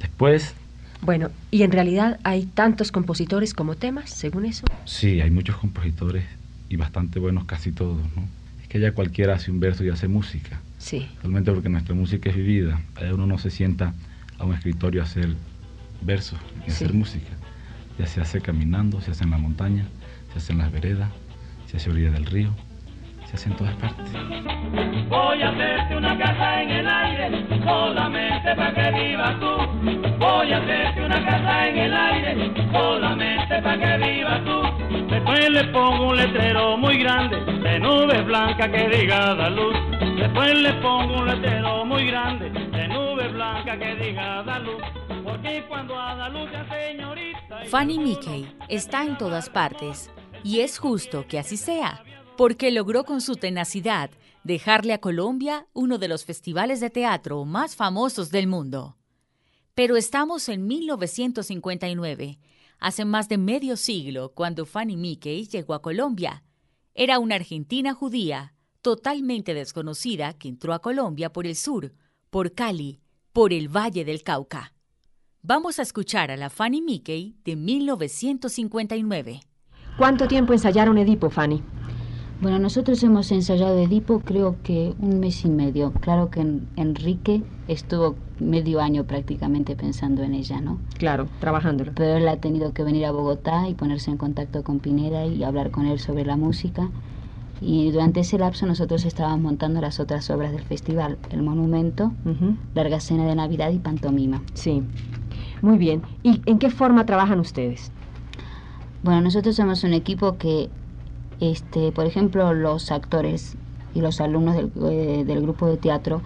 [0.00, 0.54] Después...
[1.00, 4.66] Bueno, ¿y en realidad hay tantos compositores como temas, según eso?
[4.84, 6.24] Sí, hay muchos compositores
[6.68, 8.28] y bastante buenos casi todos, ¿no?
[8.60, 10.60] Es que ya cualquiera hace un verso y hace música.
[10.78, 11.08] Sí.
[11.22, 12.80] Realmente porque nuestra música es vivida.
[13.12, 13.94] Uno no se sienta
[14.38, 15.34] a un escritorio a hacer
[16.02, 17.30] versos y hacer música.
[17.98, 19.86] Ya se hace caminando, se hace en la montaña,
[20.32, 21.10] se hace en las veredas,
[21.70, 22.54] se hace a orilla del río,
[23.28, 24.10] se hace en todas partes.
[25.08, 30.18] Voy a hacerte una casa en el aire, solamente para que vivas tú.
[30.18, 34.62] Voy a hacerte una casa en el aire, solamente para que vivas tú.
[35.10, 39.76] Después le pongo un letrero muy grande, de nubes blancas que diga da luz.
[40.16, 44.82] Después le pongo un letrero muy grande, de nubes blancas que diga da luz.
[45.22, 47.58] Porque cuando a da luz ya señorita...
[47.66, 50.10] Fanny Mickey está en todas partes,
[50.42, 52.00] y es justo que así sea
[52.38, 54.10] porque logró con su tenacidad
[54.44, 58.96] dejarle a Colombia uno de los festivales de teatro más famosos del mundo.
[59.74, 62.38] Pero estamos en 1959,
[62.78, 66.44] hace más de medio siglo, cuando Fanny Mickey llegó a Colombia.
[66.94, 71.92] Era una argentina judía, totalmente desconocida, que entró a Colombia por el sur,
[72.30, 73.00] por Cali,
[73.32, 74.74] por el Valle del Cauca.
[75.42, 79.40] Vamos a escuchar a la Fanny Mickey de 1959.
[79.96, 81.64] ¿Cuánto tiempo ensayaron Edipo, Fanny?
[82.40, 85.92] Bueno, nosotros hemos ensayado Edipo creo que un mes y medio.
[85.92, 86.46] Claro que
[86.76, 90.78] Enrique estuvo medio año prácticamente pensando en ella, ¿no?
[90.98, 91.90] Claro, trabajándolo.
[91.96, 95.42] Pero él ha tenido que venir a Bogotá y ponerse en contacto con Pineda y
[95.42, 96.88] hablar con él sobre la música.
[97.60, 102.12] Y durante ese lapso nosotros estábamos montando las otras obras del festival, El Monumento,
[102.72, 104.42] Larga Cena de Navidad y Pantomima.
[104.54, 104.84] Sí,
[105.60, 106.02] muy bien.
[106.22, 107.90] ¿Y en qué forma trabajan ustedes?
[109.02, 110.70] Bueno, nosotros somos un equipo que
[111.40, 113.56] este, por ejemplo, los actores
[113.94, 116.22] y los alumnos eh, del, grupo de teatro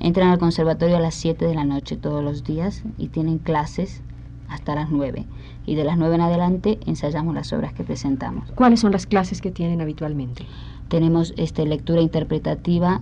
[0.00, 4.02] entran al conservatorio a las 7 de la noche todos los días y tienen clases
[4.48, 5.26] hasta las 9.
[5.66, 8.50] Y de las 9 en adelante ensayamos las obras que presentamos.
[8.54, 10.44] ¿Cuáles son las clases que tienen habitualmente?
[10.88, 13.00] Tenemos este, lectura interpretativa,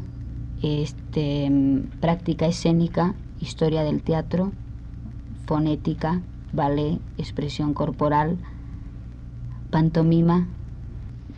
[0.62, 1.50] este,
[2.00, 4.52] práctica escénica, historia del teatro,
[5.46, 6.22] fonética,
[6.52, 8.36] ballet, expresión corporal,
[9.70, 10.46] pantomima,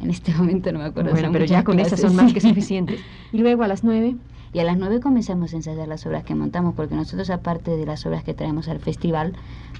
[0.01, 1.11] en este momento no me acuerdo.
[1.11, 3.01] Bueno, pero ya con esas son más que suficientes.
[3.33, 4.17] Y luego a las nueve.
[4.53, 7.87] Y a las nueve comenzamos a ensayar las obras que montamos, porque nosotros aparte de
[7.87, 9.33] las obras que traemos al festival,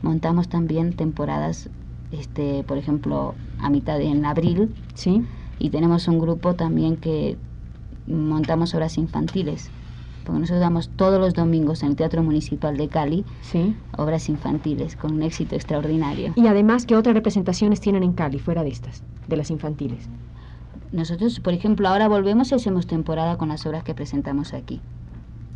[0.03, 1.71] montamos también temporadas,
[2.11, 4.75] este, por ejemplo, a mitad de en abril.
[4.95, 5.25] Sí.
[5.61, 7.37] Y tenemos un grupo también que
[8.09, 9.71] montamos obras infantiles
[10.25, 13.77] porque nosotros damos todos los domingos en el Teatro Municipal de Cali sí.
[13.97, 16.33] obras infantiles con un éxito extraordinario.
[16.37, 20.09] Y además, ¿qué otras representaciones tienen en Cali fuera de estas, de las infantiles?
[20.93, 24.81] Nosotros, por ejemplo, ahora volvemos y hacemos temporada con las obras que presentamos aquí.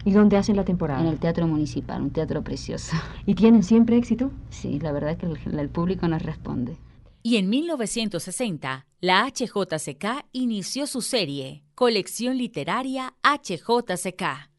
[0.05, 1.01] ¿Y dónde hacen la temporada?
[1.01, 2.97] En el Teatro Municipal, un teatro precioso.
[3.27, 4.31] ¿Y tienen siempre éxito?
[4.51, 6.77] Sí, la verdad que el, el público nos responde.
[7.23, 14.51] Y en 1960, la HJCK inició su serie, Colección Literaria HJCK.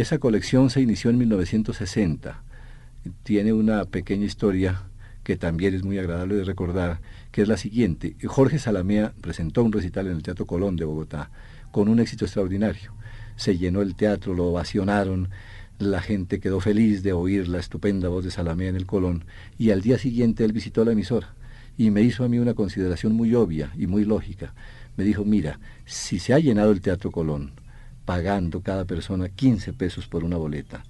[0.00, 2.44] Esa colección se inició en 1960.
[3.24, 4.84] Tiene una pequeña historia
[5.24, 7.00] que también es muy agradable de recordar,
[7.32, 8.14] que es la siguiente.
[8.24, 11.32] Jorge Salamea presentó un recital en el Teatro Colón de Bogotá
[11.72, 12.92] con un éxito extraordinario.
[13.34, 15.30] Se llenó el teatro, lo ovacionaron,
[15.80, 19.24] la gente quedó feliz de oír la estupenda voz de Salamea en el Colón
[19.58, 21.34] y al día siguiente él visitó la emisora
[21.76, 24.54] y me hizo a mí una consideración muy obvia y muy lógica.
[24.96, 27.57] Me dijo, mira, si se ha llenado el Teatro Colón,
[28.08, 30.82] pagando cada persona 15 pesos por una boleta.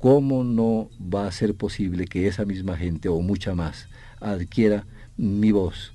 [0.00, 3.86] ¿Cómo no va a ser posible que esa misma gente o mucha más
[4.20, 4.84] adquiera
[5.16, 5.92] mi voz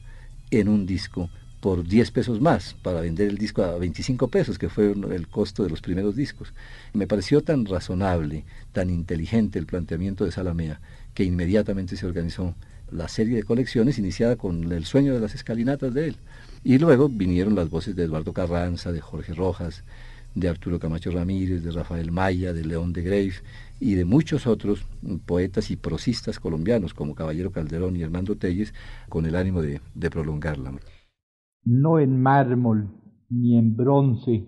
[0.50, 1.30] en un disco
[1.60, 5.64] por 10 pesos más para vender el disco a 25 pesos, que fue el costo
[5.64, 6.54] de los primeros discos?
[6.94, 10.80] Me pareció tan razonable, tan inteligente el planteamiento de Salamea,
[11.14, 12.56] que inmediatamente se organizó
[12.90, 16.16] la serie de colecciones iniciada con el sueño de las escalinatas de él.
[16.64, 19.84] Y luego vinieron las voces de Eduardo Carranza, de Jorge Rojas,
[20.36, 23.34] de Arturo Camacho Ramírez, de Rafael Maya, de León de Grave
[23.80, 24.86] y de muchos otros
[25.26, 28.74] poetas y prosistas colombianos como Caballero Calderón y Hernando Telles,
[29.10, 30.74] con el ánimo de, de prolongarla.
[31.64, 32.90] No en mármol,
[33.30, 34.46] ni en bronce,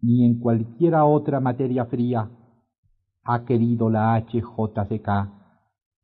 [0.00, 2.30] ni en cualquiera otra materia fría
[3.22, 5.08] ha querido la HJCK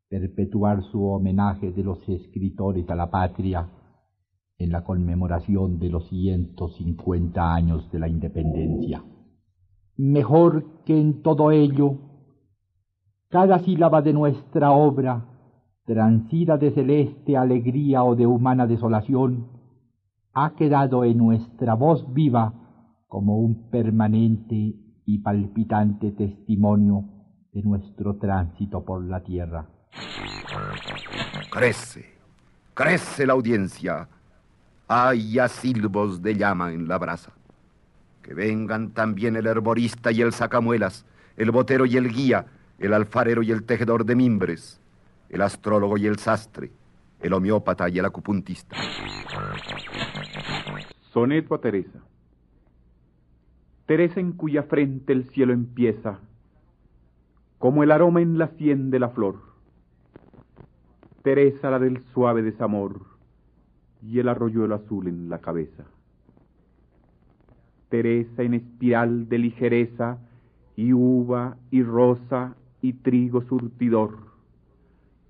[0.09, 3.68] perpetuar su homenaje de los escritores a la patria
[4.59, 9.05] en la conmemoración de los 150 años de la independencia.
[9.97, 11.99] Mejor que en todo ello,
[13.28, 15.26] cada sílaba de nuestra obra,
[15.85, 19.49] transida de celeste alegría o de humana desolación,
[20.33, 22.53] ha quedado en nuestra voz viva
[23.07, 24.74] como un permanente
[25.07, 27.05] y palpitante testimonio
[27.53, 29.66] de nuestro tránsito por la tierra.
[31.51, 32.05] Crece,
[32.74, 34.09] crece la audiencia
[34.89, 37.32] hay ya silbos de llama en la brasa.
[38.22, 41.05] Que vengan también el herborista y el sacamuelas,
[41.37, 42.47] el botero y el guía,
[42.78, 44.80] el alfarero y el tejedor de mimbres,
[45.28, 46.70] el astrólogo y el sastre,
[47.20, 48.76] el homeópata y el acupuntista.
[51.12, 52.01] Soneto a Teresa.
[53.87, 56.18] Teresa en cuya frente el cielo empieza,
[57.59, 59.37] como el aroma en la sien de la flor.
[61.22, 63.05] Teresa la del suave desamor
[64.03, 65.84] y el arroyuelo azul en la cabeza.
[67.88, 70.18] Teresa en espiral de ligereza
[70.76, 74.18] y uva y rosa y trigo surtidor.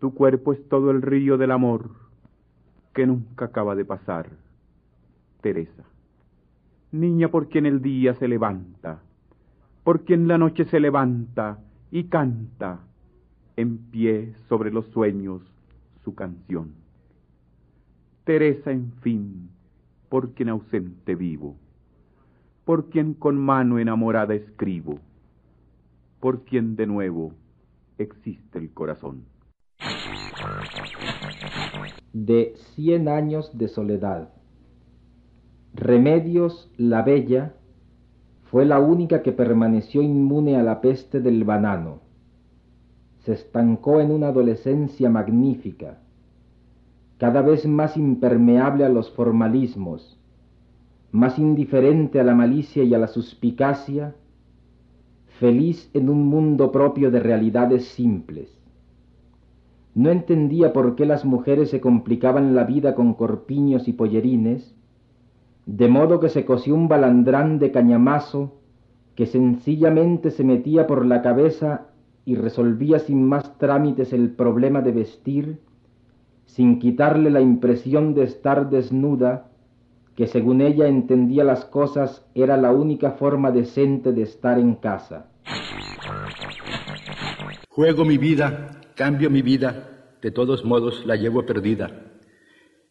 [0.00, 1.90] Tu cuerpo es todo el río del amor
[2.94, 4.30] que nunca acaba de pasar.
[5.40, 5.84] Teresa
[6.92, 9.00] niña por quien el día se levanta,
[9.84, 11.58] por quien la noche se levanta
[11.90, 12.80] y canta
[13.56, 15.42] en pie sobre los sueños
[16.04, 16.85] su canción.
[18.26, 19.50] Teresa, en fin,
[20.08, 21.54] por quien ausente vivo,
[22.64, 24.98] por quien con mano enamorada escribo,
[26.18, 27.34] por quien de nuevo
[27.98, 29.26] existe el corazón.
[32.12, 34.30] De cien años de soledad.
[35.72, 37.54] Remedios la Bella
[38.50, 42.00] fue la única que permaneció inmune a la peste del banano.
[43.20, 46.00] Se estancó en una adolescencia magnífica,
[47.18, 50.18] cada vez más impermeable a los formalismos,
[51.12, 54.14] más indiferente a la malicia y a la suspicacia,
[55.38, 58.56] feliz en un mundo propio de realidades simples.
[59.94, 64.74] No entendía por qué las mujeres se complicaban la vida con corpiños y pollerines,
[65.64, 68.52] de modo que se cosió un balandrán de cañamazo
[69.14, 71.88] que sencillamente se metía por la cabeza
[72.26, 75.60] y resolvía sin más trámites el problema de vestir,
[76.46, 79.50] sin quitarle la impresión de estar desnuda,
[80.14, 85.26] que según ella entendía las cosas era la única forma decente de estar en casa.
[87.68, 92.06] Juego mi vida, cambio mi vida, de todos modos la llevo perdida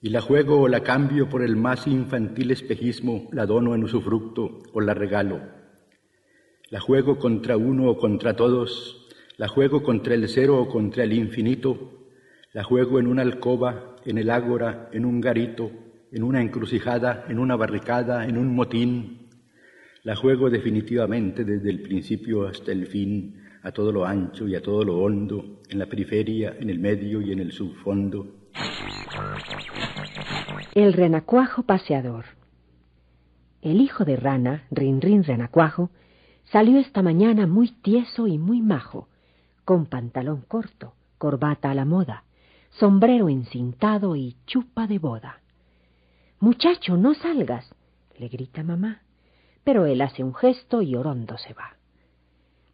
[0.06, 4.60] y la juego o la cambio por el más infantil espejismo, la dono en usufructo
[4.72, 5.42] o la regalo.
[6.70, 11.14] La juego contra uno o contra todos, la juego contra el cero o contra el
[11.14, 12.05] infinito,
[12.56, 15.70] la juego en una alcoba, en el ágora, en un garito,
[16.10, 19.28] en una encrucijada, en una barricada, en un motín.
[20.04, 24.62] La juego definitivamente desde el principio hasta el fin, a todo lo ancho y a
[24.62, 28.26] todo lo hondo, en la periferia, en el medio y en el subfondo.
[30.74, 32.24] El renacuajo paseador.
[33.62, 35.90] El hijo de rana, Rin Rin Renacuajo,
[36.54, 39.10] salió esta mañana muy tieso y muy majo,
[39.66, 42.25] con pantalón corto, corbata a la moda,
[42.80, 45.42] sombrero encintado y chupa de boda.
[46.40, 47.74] Muchacho, no salgas,
[48.18, 49.02] le grita mamá,
[49.64, 51.76] pero él hace un gesto y orondo se va.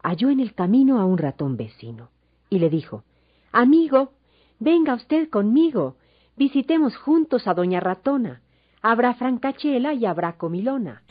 [0.04, 2.10] Halló en el camino a un ratón vecino
[2.50, 3.04] y le dijo,
[3.52, 4.14] Amigo,
[4.60, 5.96] venga usted conmigo,
[6.42, 8.42] Visitemos juntos a Doña Ratona.
[8.82, 11.04] Habrá francachela y habrá comilona.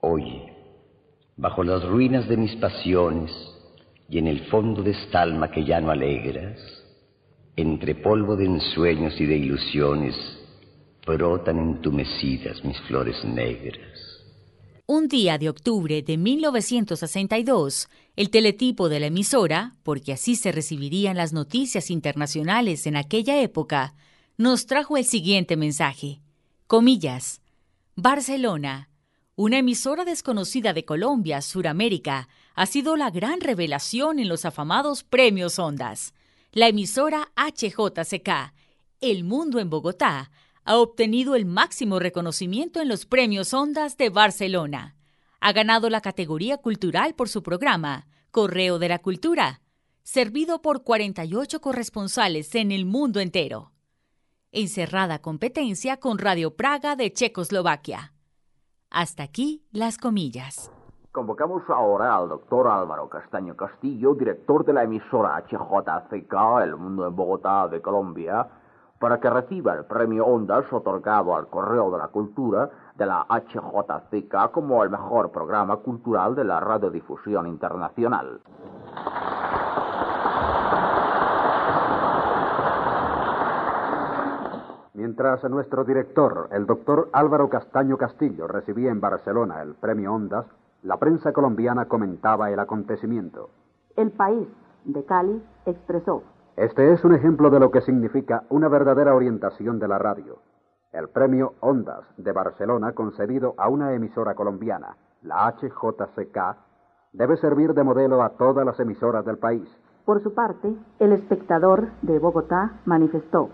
[0.00, 0.52] Oye,
[1.36, 3.32] bajo las ruinas de mis pasiones
[4.12, 6.58] y en el fondo de esta alma que ya no alegras,
[7.56, 10.14] entre polvo de ensueños y de ilusiones,
[11.06, 13.80] brotan entumecidas mis flores negras.
[14.84, 21.16] Un día de octubre de 1962, el teletipo de la emisora, porque así se recibirían
[21.16, 23.94] las noticias internacionales en aquella época,
[24.36, 26.20] nos trajo el siguiente mensaje.
[26.66, 27.40] Comillas.
[27.96, 28.90] Barcelona,
[29.36, 35.58] una emisora desconocida de Colombia, Suramérica, ha sido la gran revelación en los afamados premios
[35.58, 36.14] Ondas.
[36.52, 38.52] La emisora HJCK,
[39.00, 40.30] El Mundo en Bogotá,
[40.64, 44.96] ha obtenido el máximo reconocimiento en los Premios Ondas de Barcelona.
[45.40, 49.60] Ha ganado la categoría cultural por su programa, Correo de la Cultura,
[50.02, 53.72] servido por 48 corresponsales en el mundo entero.
[54.52, 58.12] Encerrada competencia con Radio Praga de Checoslovaquia.
[58.90, 60.70] Hasta aquí las comillas.
[61.12, 67.14] Convocamos ahora al doctor Álvaro Castaño Castillo, director de la emisora HJCK, El Mundo en
[67.14, 68.46] Bogotá de Colombia,
[68.98, 74.52] para que reciba el premio Ondas otorgado al Correo de la Cultura de la HJCK
[74.52, 78.40] como el mejor programa cultural de la radiodifusión internacional.
[84.94, 90.46] Mientras nuestro director, el doctor Álvaro Castaño Castillo, recibía en Barcelona el premio Ondas,
[90.82, 93.50] la prensa colombiana comentaba el acontecimiento.
[93.96, 94.48] El país
[94.84, 96.22] de Cali expresó
[96.56, 100.36] este es un ejemplo de lo que significa una verdadera orientación de la radio.
[100.92, 106.56] El premio Ondas de Barcelona concedido a una emisora colombiana, la HJCK,
[107.14, 109.66] debe servir de modelo a todas las emisoras del país.
[110.04, 113.48] Por su parte, el espectador de Bogotá manifestó.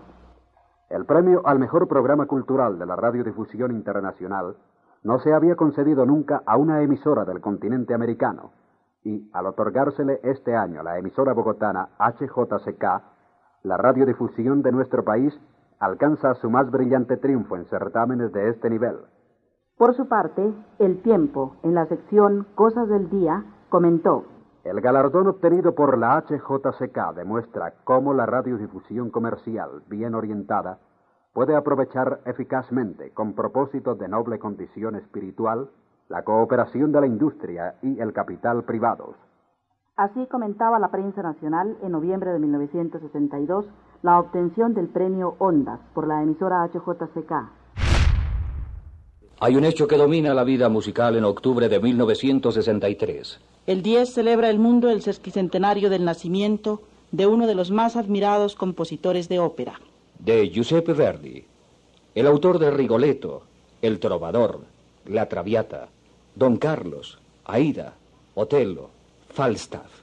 [0.89, 4.57] El premio al mejor programa cultural de la radiodifusión internacional
[5.03, 8.51] no se había concedido nunca a una emisora del continente americano,
[9.03, 12.83] y al otorgársele este año a la emisora bogotana HJCK,
[13.63, 15.33] la radiodifusión de nuestro país
[15.79, 18.97] alcanza su más brillante triunfo en certámenes de este nivel.
[19.77, 24.25] Por su parte, El Tiempo, en la sección Cosas del Día, comentó.
[24.65, 30.79] El galardón obtenido por la HJCK demuestra cómo la radiodifusión comercial, bien orientada,
[31.33, 35.69] puede aprovechar eficazmente, con propósito de noble condición espiritual,
[36.09, 39.15] la cooperación de la industria y el capital privados.
[39.95, 43.65] Así comentaba la prensa nacional en noviembre de 1962
[44.01, 47.33] la obtención del premio Ondas por la emisora HJCK.
[49.41, 53.39] Hay un hecho que domina la vida musical en octubre de 1963.
[53.67, 58.55] El 10 celebra el mundo el sesquicentenario del nacimiento de uno de los más admirados
[58.55, 59.79] compositores de ópera.
[60.19, 61.45] De Giuseppe Verdi,
[62.13, 63.43] el autor de Rigoletto,
[63.81, 64.65] El Trovador,
[65.05, 65.87] La Traviata,
[66.35, 67.93] Don Carlos, Aida,
[68.35, 68.89] Otello,
[69.33, 70.01] Falstaff.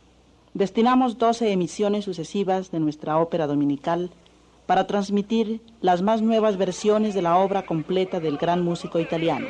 [0.54, 4.10] Destinamos 12 emisiones sucesivas de nuestra ópera dominical
[4.64, 9.48] para transmitir las más nuevas versiones de la obra completa del gran músico italiano.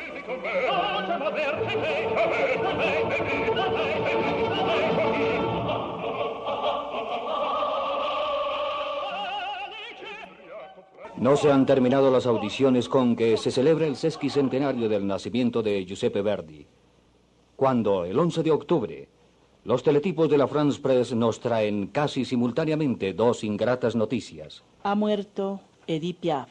[11.19, 15.83] No se han terminado las audiciones con que se celebra el sesquicentenario del nacimiento de
[15.83, 16.67] Giuseppe Verdi,
[17.55, 19.09] cuando el 11 de octubre
[19.63, 24.63] los teletipos de la France Press nos traen casi simultáneamente dos ingratas noticias.
[24.83, 26.49] Ha muerto Edith Piaf.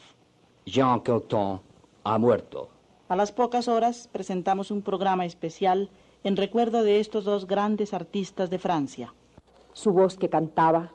[0.67, 1.61] Jean Cocteau
[2.03, 2.69] ha muerto.
[3.09, 5.91] A las pocas horas presentamos un programa especial
[6.25, 9.15] en recuerdo de estos dos grandes artistas de Francia.
[9.75, 10.91] Su voz que cantaba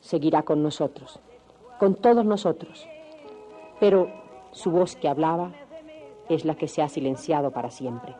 [0.00, 1.18] seguirá con nosotros,
[1.80, 2.86] con todos nosotros.
[3.80, 4.10] Pero
[4.52, 5.52] su voz que hablaba
[6.28, 8.14] es la que se ha silenciado para siempre.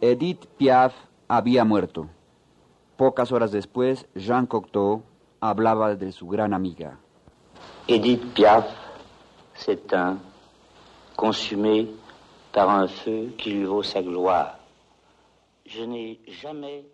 [0.00, 0.94] Edith Piaf
[1.28, 2.08] había muerto.
[2.96, 5.02] Pocas horas después, Jean Cocteau
[5.40, 6.98] hablaba de su gran amiga.
[7.86, 8.66] Edith Piaf
[9.54, 10.18] s'éteint,
[11.16, 11.88] consumée
[12.52, 14.58] par un feu qui lui vaut sa gloire.
[15.66, 16.84] Je n'ai jamais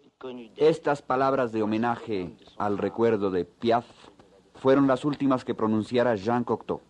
[0.56, 3.84] Estas palabras de homenaje al recuerdo de Piaf
[4.54, 6.80] fueron las últimas que pronunciara Jean Cocteau.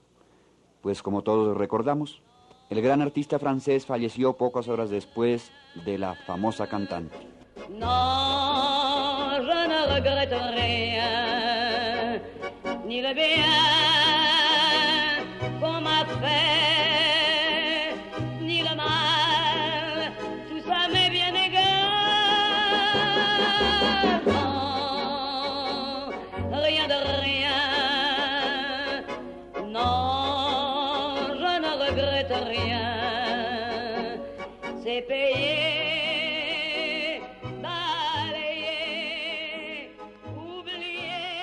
[0.83, 2.23] Pues como todos recordamos,
[2.71, 5.51] el gran artista francés falleció pocas horas después
[5.85, 7.17] de la famosa cantante.
[7.71, 9.85] Non, je ne
[12.87, 13.15] ni le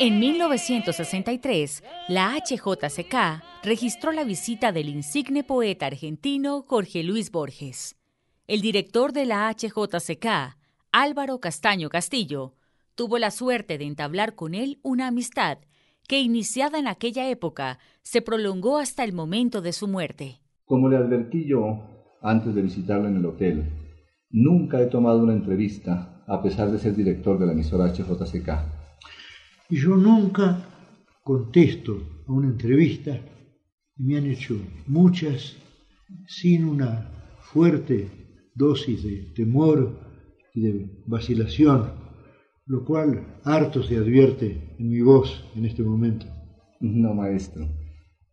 [0.04, 8.00] En 1963, la HJCK registró la visita del insigne poeta argentino Jorge Luis Borges.
[8.48, 10.58] El director de la HJCK,
[10.92, 12.56] Álvaro Castaño Castillo,
[12.96, 15.60] tuvo la suerte de entablar con él una amistad
[16.08, 20.40] que, iniciada en aquella época, se prolongó hasta el momento de su muerte.
[20.66, 23.66] Como le advertí yo antes de visitarlo en el hotel,
[24.32, 28.81] nunca he tomado una entrevista a pesar de ser director de la emisora HJCK.
[29.72, 30.66] Y yo nunca
[31.24, 31.98] contesto
[32.28, 33.18] a una entrevista,
[33.96, 35.56] y me han hecho muchas,
[36.28, 37.10] sin una
[37.40, 38.10] fuerte
[38.54, 39.98] dosis de temor
[40.54, 41.90] y de vacilación,
[42.66, 46.26] lo cual harto se advierte en mi voz en este momento.
[46.82, 47.66] No, maestro.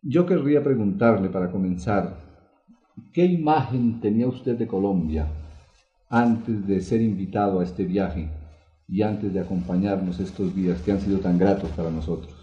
[0.01, 2.19] Yo querría preguntarle para comenzar,
[3.13, 5.31] ¿qué imagen tenía usted de Colombia
[6.09, 8.29] antes de ser invitado a este viaje
[8.89, 12.33] y antes de acompañarnos estos días que han sido tan gratos para nosotros?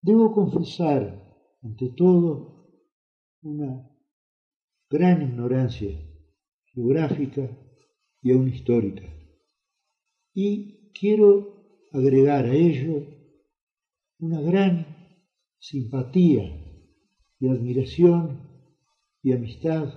[0.00, 1.22] Debo confesar,
[1.62, 2.70] ante todo,
[3.42, 3.90] una
[4.90, 5.90] gran ignorancia
[6.72, 7.50] geográfica
[8.22, 9.04] y aún histórica.
[10.32, 13.06] Y quiero agregar a ello
[14.18, 14.86] una gran
[15.58, 16.44] simpatía
[17.38, 18.40] y admiración
[19.22, 19.92] y amistad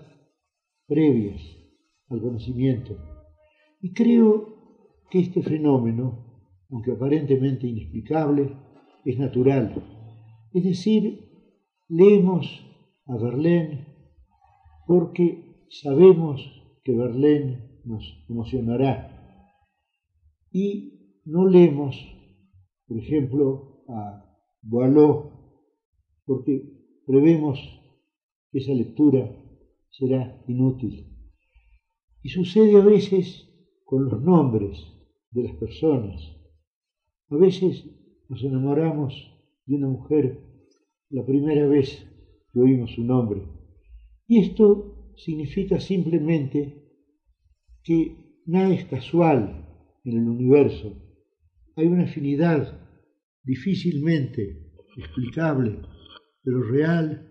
[0.85, 1.41] previas
[2.09, 2.97] al conocimiento.
[3.81, 4.56] Y creo
[5.09, 6.05] que este fenómeno,
[6.69, 8.51] aunque aparentemente inexplicable,
[9.05, 9.73] es natural.
[10.53, 11.29] Es decir,
[11.87, 12.65] leemos
[13.05, 13.87] a Verlaine
[14.85, 16.41] porque sabemos
[16.83, 19.13] que Verlaine nos emocionará.
[20.51, 21.95] Y no leemos,
[22.87, 24.23] por ejemplo, a
[24.61, 25.31] Boileau,
[26.25, 26.61] porque
[27.05, 27.59] prevemos
[28.51, 29.33] que esa lectura
[29.89, 31.13] será inútil.
[32.23, 33.47] Y sucede a veces
[33.85, 34.96] con los nombres
[35.31, 36.21] de las personas.
[37.29, 37.85] A veces
[38.29, 39.13] nos enamoramos
[39.65, 40.39] de una mujer
[41.09, 42.05] la primera vez
[42.51, 43.43] que oímos su nombre.
[44.27, 46.83] Y esto significa simplemente
[47.83, 49.65] que nada es casual
[50.03, 50.93] en el universo.
[51.75, 52.87] Hay una afinidad
[53.43, 55.79] difícilmente explicable,
[56.43, 57.29] pero real,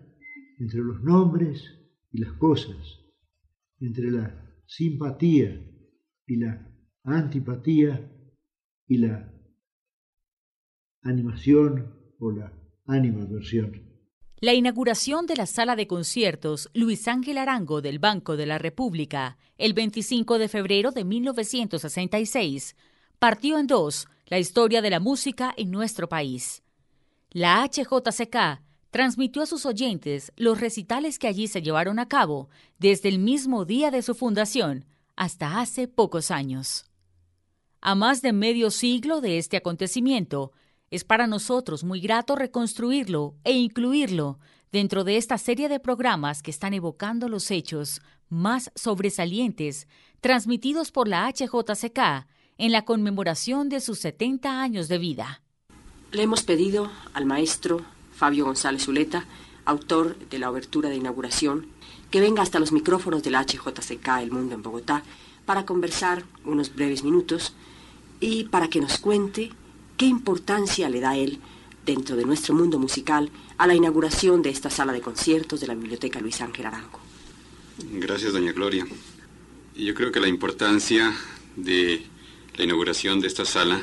[0.59, 1.63] entre los nombres
[2.11, 2.77] y las cosas,
[3.79, 5.63] entre la simpatía
[6.25, 6.66] y la
[7.07, 8.11] antipatía
[8.85, 9.31] y la
[11.03, 12.51] animación o la
[12.85, 13.87] animadversión.
[14.39, 19.37] La inauguración de la sala de conciertos Luis Ángel Arango del Banco de la República
[19.57, 22.75] el 25 de febrero de 1966
[23.19, 26.61] partió en dos la historia de la música en nuestro país.
[27.31, 32.49] La HJCK transmitió a sus oyentes los recitales que allí se llevaron a cabo
[32.79, 34.85] desde el mismo día de su fundación
[35.15, 36.85] hasta hace pocos años.
[37.89, 40.51] A más de medio siglo de este acontecimiento,
[40.91, 44.39] es para nosotros muy grato reconstruirlo e incluirlo
[44.73, 49.87] dentro de esta serie de programas que están evocando los hechos más sobresalientes
[50.19, 52.27] transmitidos por la HJCK
[52.57, 55.41] en la conmemoración de sus 70 años de vida.
[56.11, 59.23] Le hemos pedido al maestro Fabio González Zuleta,
[59.63, 61.67] autor de la obertura de inauguración,
[62.11, 65.03] que venga hasta los micrófonos de la HJCK El Mundo en Bogotá
[65.45, 67.53] para conversar unos breves minutos
[68.19, 69.51] y para que nos cuente
[69.97, 71.39] qué importancia le da él
[71.85, 75.75] dentro de nuestro mundo musical a la inauguración de esta sala de conciertos de la
[75.75, 76.99] Biblioteca Luis Ángel Arango.
[77.93, 78.85] Gracias, doña Gloria.
[79.75, 81.15] Yo creo que la importancia
[81.55, 82.03] de
[82.55, 83.81] la inauguración de esta sala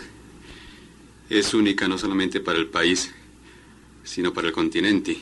[1.30, 3.12] es única no solamente para el país,
[4.03, 5.16] sino para el continente,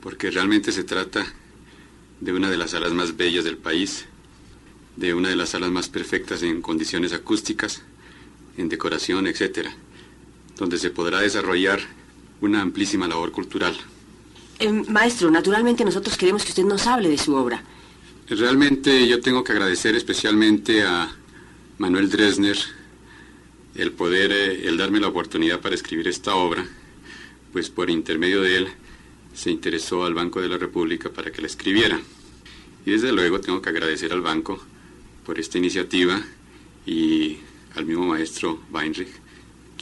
[0.00, 1.26] porque realmente se trata
[2.20, 4.06] de una de las salas más bellas del país,
[4.96, 7.82] de una de las salas más perfectas en condiciones acústicas,
[8.56, 9.74] en decoración, etcétera,
[10.56, 11.80] donde se podrá desarrollar
[12.40, 13.76] una amplísima labor cultural.
[14.58, 17.62] Eh, maestro, naturalmente nosotros queremos que usted nos hable de su obra.
[18.28, 21.14] Realmente yo tengo que agradecer especialmente a
[21.78, 22.56] Manuel Dresner
[23.74, 26.66] el poder, eh, el darme la oportunidad para escribir esta obra,
[27.52, 28.68] pues por intermedio de él
[29.34, 32.00] se interesó al Banco de la República para que la escribiera.
[32.86, 34.64] Y desde luego tengo que agradecer al banco
[35.26, 36.22] por esta iniciativa
[36.86, 37.38] y
[37.76, 39.08] al mismo maestro Weinrich,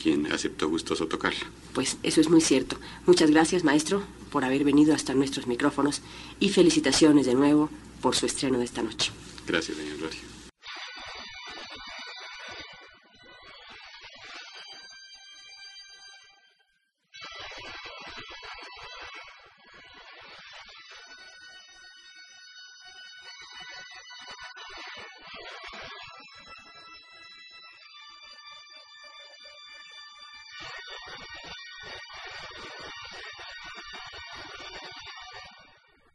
[0.01, 1.47] quien aceptó gustoso tocarla.
[1.72, 2.76] Pues eso es muy cierto.
[3.07, 6.03] Muchas gracias, maestro, por haber venido hasta nuestros micrófonos
[6.40, 7.70] y felicitaciones de nuevo
[8.03, 9.11] por su estreno de esta noche.
[9.47, 10.20] Gracias, señor Gloria.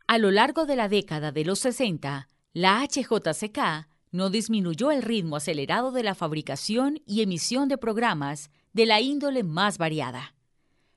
[0.08, 5.36] A lo largo de la década de los 60, la HJCK no disminuyó el ritmo
[5.36, 10.34] acelerado de la fabricación y emisión de programas de la índole más variada.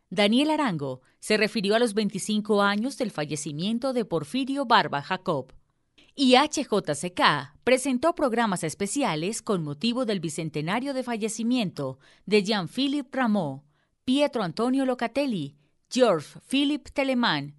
[0.08, 5.52] Daniel Arango se refirió a los 25 años del fallecimiento de Porfirio Barba Jacob,
[6.14, 13.62] y HJCK presentó programas especiales con motivo del bicentenario de fallecimiento de Jean-Philippe Rameau,
[14.04, 15.56] Pietro Antonio Locatelli,
[15.90, 17.54] George Philippe Telemann,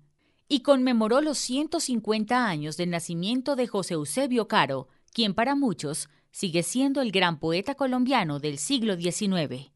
[0.47, 6.64] y conmemoró los 150 años del nacimiento de José Eusebio Caro, quien para muchos sigue
[6.64, 9.72] siendo el gran poeta colombiano del siglo XIX.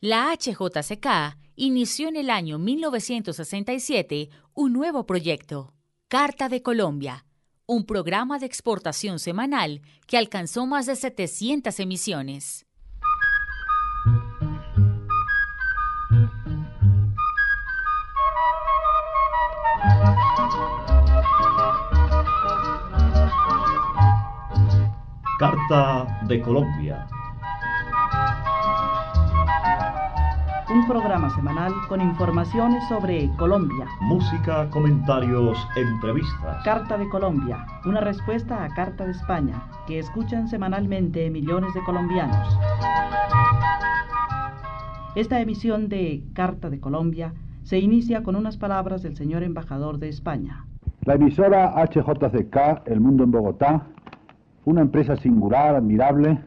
[0.00, 5.74] La HJCK inició en el año 1967 un nuevo proyecto,
[6.08, 7.24] Carta de Colombia,
[7.70, 12.66] un programa de exportación semanal que alcanzó más de 700 emisiones.
[25.38, 27.06] Carta de Colombia.
[30.72, 33.88] Un programa semanal con informaciones sobre Colombia.
[34.02, 36.62] Música, comentarios, entrevistas.
[36.64, 42.56] Carta de Colombia, una respuesta a Carta de España, que escuchan semanalmente millones de colombianos.
[45.16, 50.08] Esta emisión de Carta de Colombia se inicia con unas palabras del señor embajador de
[50.08, 50.66] España.
[51.04, 53.88] La emisora HJCK, El Mundo en Bogotá,
[54.64, 56.38] una empresa singular, admirable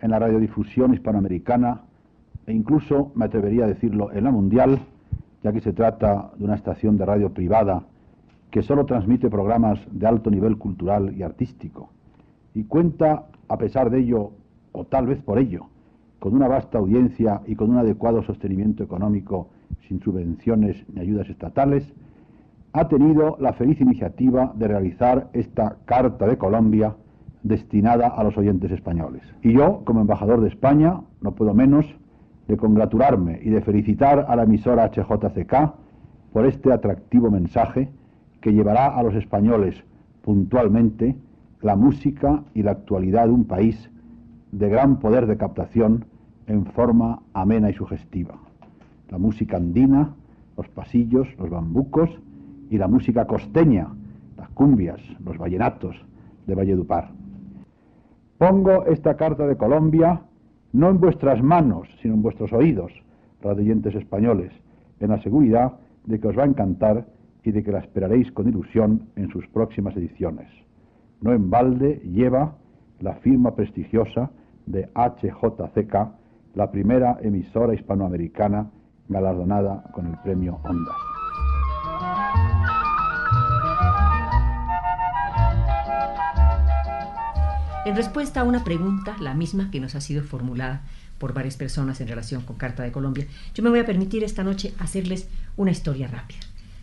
[0.00, 1.82] en la radiodifusión hispanoamericana
[2.46, 4.80] e incluso, me atrevería a decirlo, en la mundial,
[5.42, 7.84] ya que se trata de una estación de radio privada
[8.50, 11.88] que solo transmite programas de alto nivel cultural y artístico,
[12.54, 14.32] y cuenta, a pesar de ello,
[14.72, 15.66] o tal vez por ello,
[16.18, 19.48] con una vasta audiencia y con un adecuado sostenimiento económico
[19.88, 21.92] sin subvenciones ni ayudas estatales,
[22.74, 26.94] ha tenido la feliz iniciativa de realizar esta Carta de Colombia
[27.42, 29.22] destinada a los oyentes españoles.
[29.42, 31.86] Y yo, como embajador de España, no puedo menos
[32.48, 35.74] de congratularme y de felicitar a la emisora HJCK
[36.32, 37.90] por este atractivo mensaje
[38.40, 39.84] que llevará a los españoles
[40.22, 41.16] puntualmente
[41.60, 43.90] la música y la actualidad de un país
[44.50, 46.04] de gran poder de captación
[46.46, 48.34] en forma amena y sugestiva.
[49.08, 50.14] La música andina,
[50.56, 52.10] los pasillos, los bambucos
[52.70, 53.88] y la música costeña,
[54.36, 55.96] las cumbias, los vallenatos
[56.46, 57.10] de Valledupar.
[58.38, 60.22] Pongo esta carta de Colombia
[60.72, 62.92] no en vuestras manos, sino en vuestros oídos,
[63.42, 64.52] radioyentes españoles,
[65.00, 65.72] en la seguridad
[66.04, 67.06] de que os va a encantar
[67.44, 70.48] y de que la esperaréis con ilusión en sus próximas ediciones.
[71.20, 72.56] No en balde lleva
[73.00, 74.30] la firma prestigiosa
[74.66, 75.94] de HJCK,
[76.54, 78.70] la primera emisora hispanoamericana
[79.08, 81.11] galardonada con el premio Ondas.
[87.84, 90.82] En respuesta a una pregunta, la misma que nos ha sido formulada
[91.18, 94.44] por varias personas en relación con Carta de Colombia, yo me voy a permitir esta
[94.44, 95.26] noche hacerles
[95.56, 96.38] una historia rápida.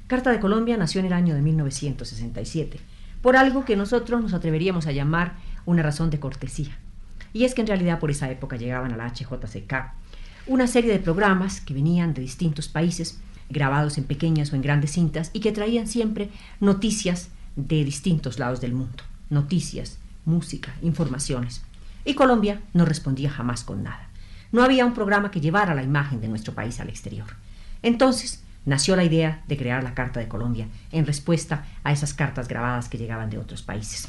[0.08, 2.82] Carta de Colombia nació en el año de 1967,
[3.22, 5.36] por algo que nosotros nos atreveríamos a llamar
[5.66, 6.78] una razón de cortesía.
[7.32, 9.74] Y es que en realidad por esa época llegaban a la HJCK
[10.48, 14.92] una serie de programas que venían de distintos países, grabados en pequeñas o en grandes
[14.92, 16.30] cintas, y que traían siempre
[16.60, 19.04] noticias de distintos lados del mundo.
[19.30, 20.00] Noticias,
[20.30, 21.62] música, informaciones.
[22.06, 24.08] Y Colombia no respondía jamás con nada.
[24.52, 27.28] No había un programa que llevara la imagen de nuestro país al exterior.
[27.84, 32.48] Entonces nació la idea de crear la Carta de Colombia en respuesta a esas cartas
[32.48, 34.08] grabadas que llegaban de otros países.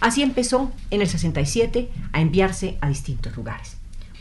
[0.00, 3.76] Así empezó en el 67 a enviarse a distintos lugares.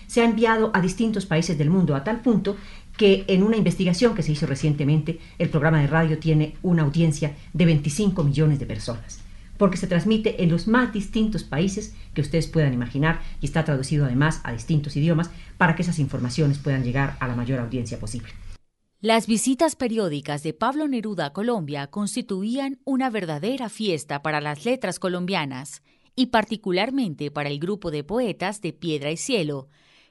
[0.07, 2.57] Se ha enviado a distintos países del mundo a tal punto
[2.97, 7.35] que en una investigación que se hizo recientemente, el programa de radio tiene una audiencia
[7.53, 9.21] de 25 millones de personas
[9.59, 14.05] porque se transmite en los más distintos países que ustedes puedan imaginar y está traducido
[14.05, 18.29] además a distintos idiomas para que esas informaciones puedan llegar a la mayor audiencia posible.
[19.01, 24.97] Las visitas periódicas de Pablo Neruda a Colombia constituían una verdadera fiesta para las letras
[24.97, 25.83] colombianas
[26.15, 29.67] y particularmente para el grupo de poetas de Piedra y Cielo,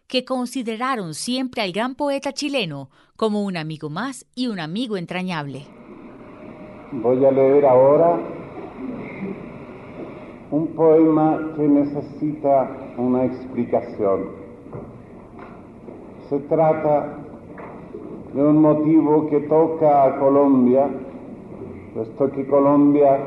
[0.06, 5.66] que consideraron siempre al gran poeta chileno como un amigo más y un amigo entrañable.
[6.92, 8.18] Voy a leer ahora
[10.50, 14.20] un poema que necesita una explicación.
[16.28, 17.18] Se trata
[18.32, 20.88] de un motivo que toca a Colombia,
[21.94, 23.18] puesto que Colombia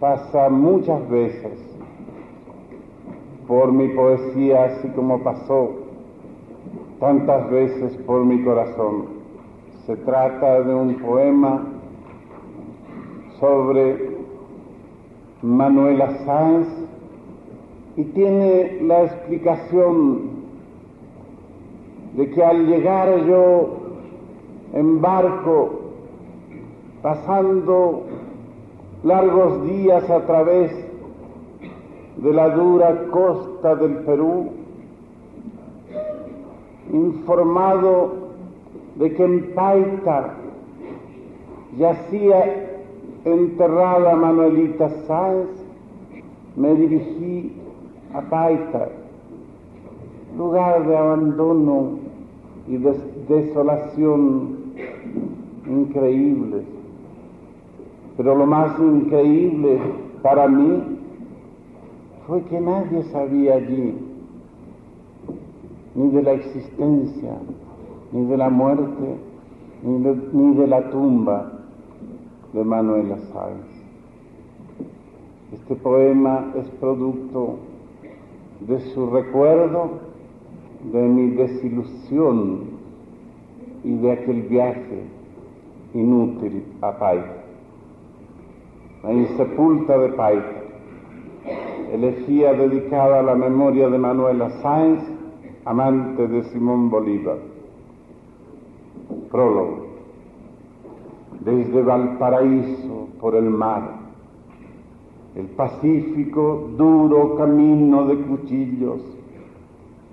[0.00, 1.58] pasa muchas veces
[3.46, 5.70] por mi poesía, así como pasó
[6.98, 9.06] tantas veces por mi corazón.
[9.86, 11.66] Se trata de un poema
[13.40, 14.11] sobre
[15.42, 16.68] Manuela Sáenz
[17.96, 20.42] y tiene la explicación
[22.14, 23.76] de que al llegar yo
[24.72, 25.80] en barco,
[27.02, 28.04] pasando
[29.02, 30.72] largos días a través
[32.18, 34.50] de la dura costa del Perú,
[36.92, 38.12] informado
[38.94, 40.34] de que en Paita
[41.76, 42.71] yacía
[43.24, 45.48] enterrada Manuelita Sáenz,
[46.56, 47.52] me dirigí
[48.14, 48.88] a Paita,
[50.36, 51.98] lugar de abandono
[52.68, 52.94] y de
[53.28, 54.56] desolación
[55.66, 56.64] increíbles.
[58.16, 59.78] Pero lo más increíble
[60.22, 60.98] para mí
[62.26, 63.94] fue que nadie sabía allí
[65.94, 67.36] ni de la existencia,
[68.12, 69.16] ni de la muerte,
[69.82, 71.51] ni de, ni de la tumba
[72.52, 73.66] de Manuela Sáenz.
[75.52, 77.56] Este poema es producto
[78.60, 80.00] de su recuerdo,
[80.92, 82.72] de mi desilusión
[83.84, 85.04] y de aquel viaje
[85.94, 87.44] inútil a Paita.
[89.02, 90.62] La insepulta de Paita,
[91.92, 95.02] elegía dedicada a la memoria de Manuela Sáenz,
[95.64, 97.38] amante de Simón Bolívar.
[99.30, 99.91] Prólogo
[101.44, 103.82] desde Valparaíso por el mar,
[105.34, 109.00] el pacífico, duro camino de cuchillos,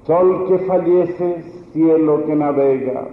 [0.05, 3.07] sol que fallece, cielo que navega,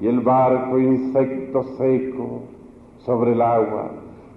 [0.00, 2.40] y el barco insecto seco
[3.04, 3.90] sobre el agua.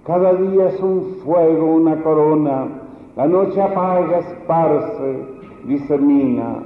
[0.06, 2.68] Cada día es un fuego, una corona,
[3.16, 5.16] la noche apaga, esparce,
[5.66, 6.62] disemina.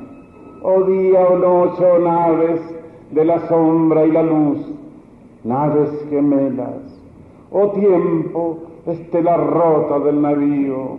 [0.62, 2.60] Oh día o noche o naves
[3.12, 4.58] de la sombra y la luz,
[5.44, 7.00] naves gemelas.
[7.50, 10.98] Oh tiempo, estela rota del navío,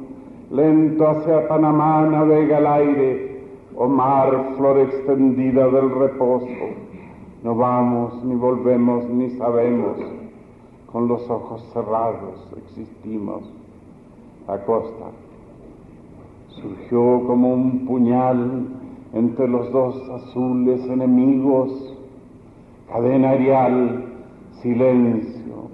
[0.52, 3.42] lento hacia Panamá navega el aire,
[3.76, 6.48] oh mar, flor extendida del reposo.
[7.44, 9.98] No vamos, ni volvemos, ni sabemos,
[10.92, 13.44] con los ojos cerrados existimos
[14.48, 15.06] a costa.
[16.50, 18.68] Surgió como un puñal
[19.14, 21.96] entre los dos azules enemigos,
[22.92, 24.11] cadena aerial,
[24.62, 25.70] silencio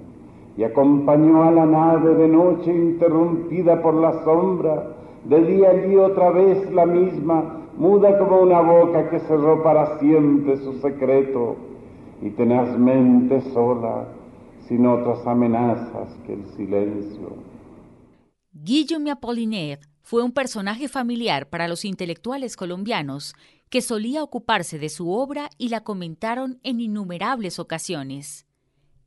[0.56, 6.30] y acompañó a la nave de noche interrumpida por la sombra, de día allí otra
[6.30, 11.54] vez la misma, muda como una boca que cerró para siempre su secreto
[12.20, 14.08] y tenazmente sola,
[14.66, 17.36] sin otras amenazas que el silencio.
[18.52, 23.34] Guillaume Apollinaire fue un personaje familiar para los intelectuales colombianos
[23.70, 28.47] que solía ocuparse de su obra y la comentaron en innumerables ocasiones.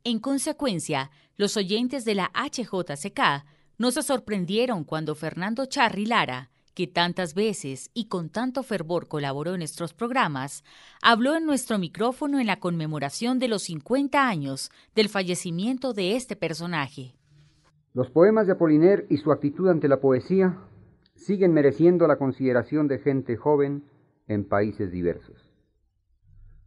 [0.04, 3.44] En consecuencia, los oyentes de la HJCK
[3.78, 9.52] no se sorprendieron cuando Fernando Charri Lara, que tantas veces y con tanto fervor colaboró
[9.52, 10.64] en nuestros programas,
[11.02, 16.34] habló en nuestro micrófono en la conmemoración de los 50 años del fallecimiento de este
[16.34, 17.14] personaje.
[17.94, 20.58] Los poemas de Apollinaire y su actitud ante la poesía
[21.14, 23.84] siguen mereciendo la consideración de gente joven
[24.26, 25.48] en países diversos.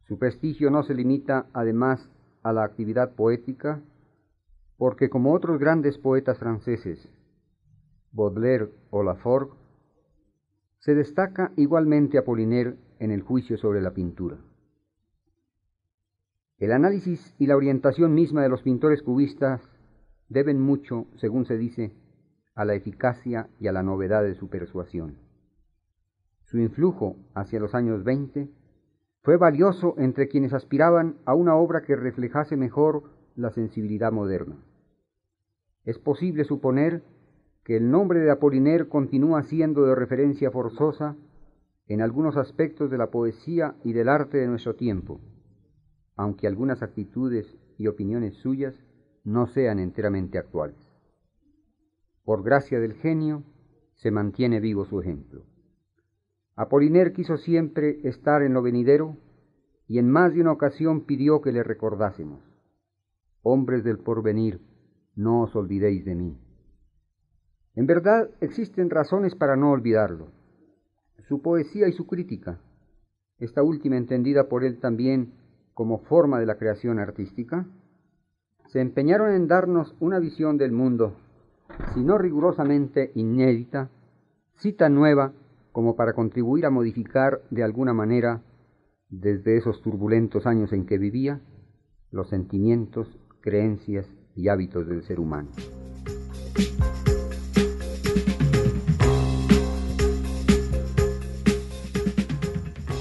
[0.08, 2.08] Su prestigio no se limita, además,
[2.46, 3.82] a la actividad poética,
[4.78, 7.10] porque como otros grandes poetas franceses,
[8.12, 9.56] Baudelaire o Laforgue,
[10.78, 14.38] se destaca igualmente Apollinaire en el juicio sobre la pintura.
[16.60, 19.60] El análisis y la orientación misma de los pintores cubistas
[20.30, 21.94] deben mucho, según se dice,
[22.54, 25.18] a la eficacia y a la novedad de su persuasión.
[26.44, 28.48] Su influjo hacia los años 20
[29.26, 33.06] fue valioso entre quienes aspiraban a una obra que reflejase mejor
[33.36, 34.64] la sensibilidad moderna.
[35.84, 37.04] Es posible suponer
[37.64, 41.16] que el nombre de Apollinaire continúa siendo de referencia forzosa
[41.88, 45.20] en algunos aspectos de la poesía y del arte de nuestro tiempo,
[46.16, 48.76] aunque algunas actitudes y opiniones suyas
[49.24, 50.78] no sean enteramente actuales.
[52.24, 53.42] Por gracia del genio,
[53.96, 55.46] se mantiene vivo su ejemplo.
[56.56, 59.18] Apollinaire quiso siempre estar en lo venidero
[59.88, 62.42] y en más de una ocasión pidió que le recordásemos.
[63.42, 64.62] Hombres del porvenir,
[65.16, 66.40] no os olvidéis de mí.
[67.76, 70.32] En verdad existen razones para no olvidarlo.
[71.28, 72.60] Su poesía y su crítica,
[73.38, 75.34] esta última entendida por él también
[75.74, 77.68] como forma de la creación artística,
[78.68, 81.18] se empeñaron en darnos una visión del mundo,
[81.94, 83.90] si no rigurosamente inédita,
[84.56, 85.34] si tan nueva
[85.76, 88.42] como para contribuir a modificar de alguna manera,
[89.10, 91.42] desde esos turbulentos años en que vivía,
[92.12, 94.06] los sentimientos, creencias
[94.38, 95.50] y hábitos del ser humano.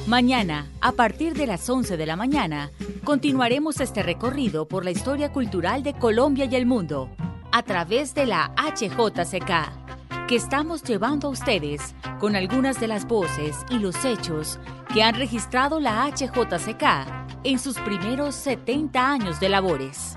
[0.08, 2.72] Mañana, a partir de las 11 de la mañana,
[3.04, 7.08] continuaremos este recorrido por la historia cultural de Colombia y el mundo
[7.52, 9.83] a través de la HJCK
[10.26, 14.58] que estamos llevando a ustedes con algunas de las voces y los hechos
[14.92, 20.14] que han registrado la HJCK en sus primeros 70 años de labores.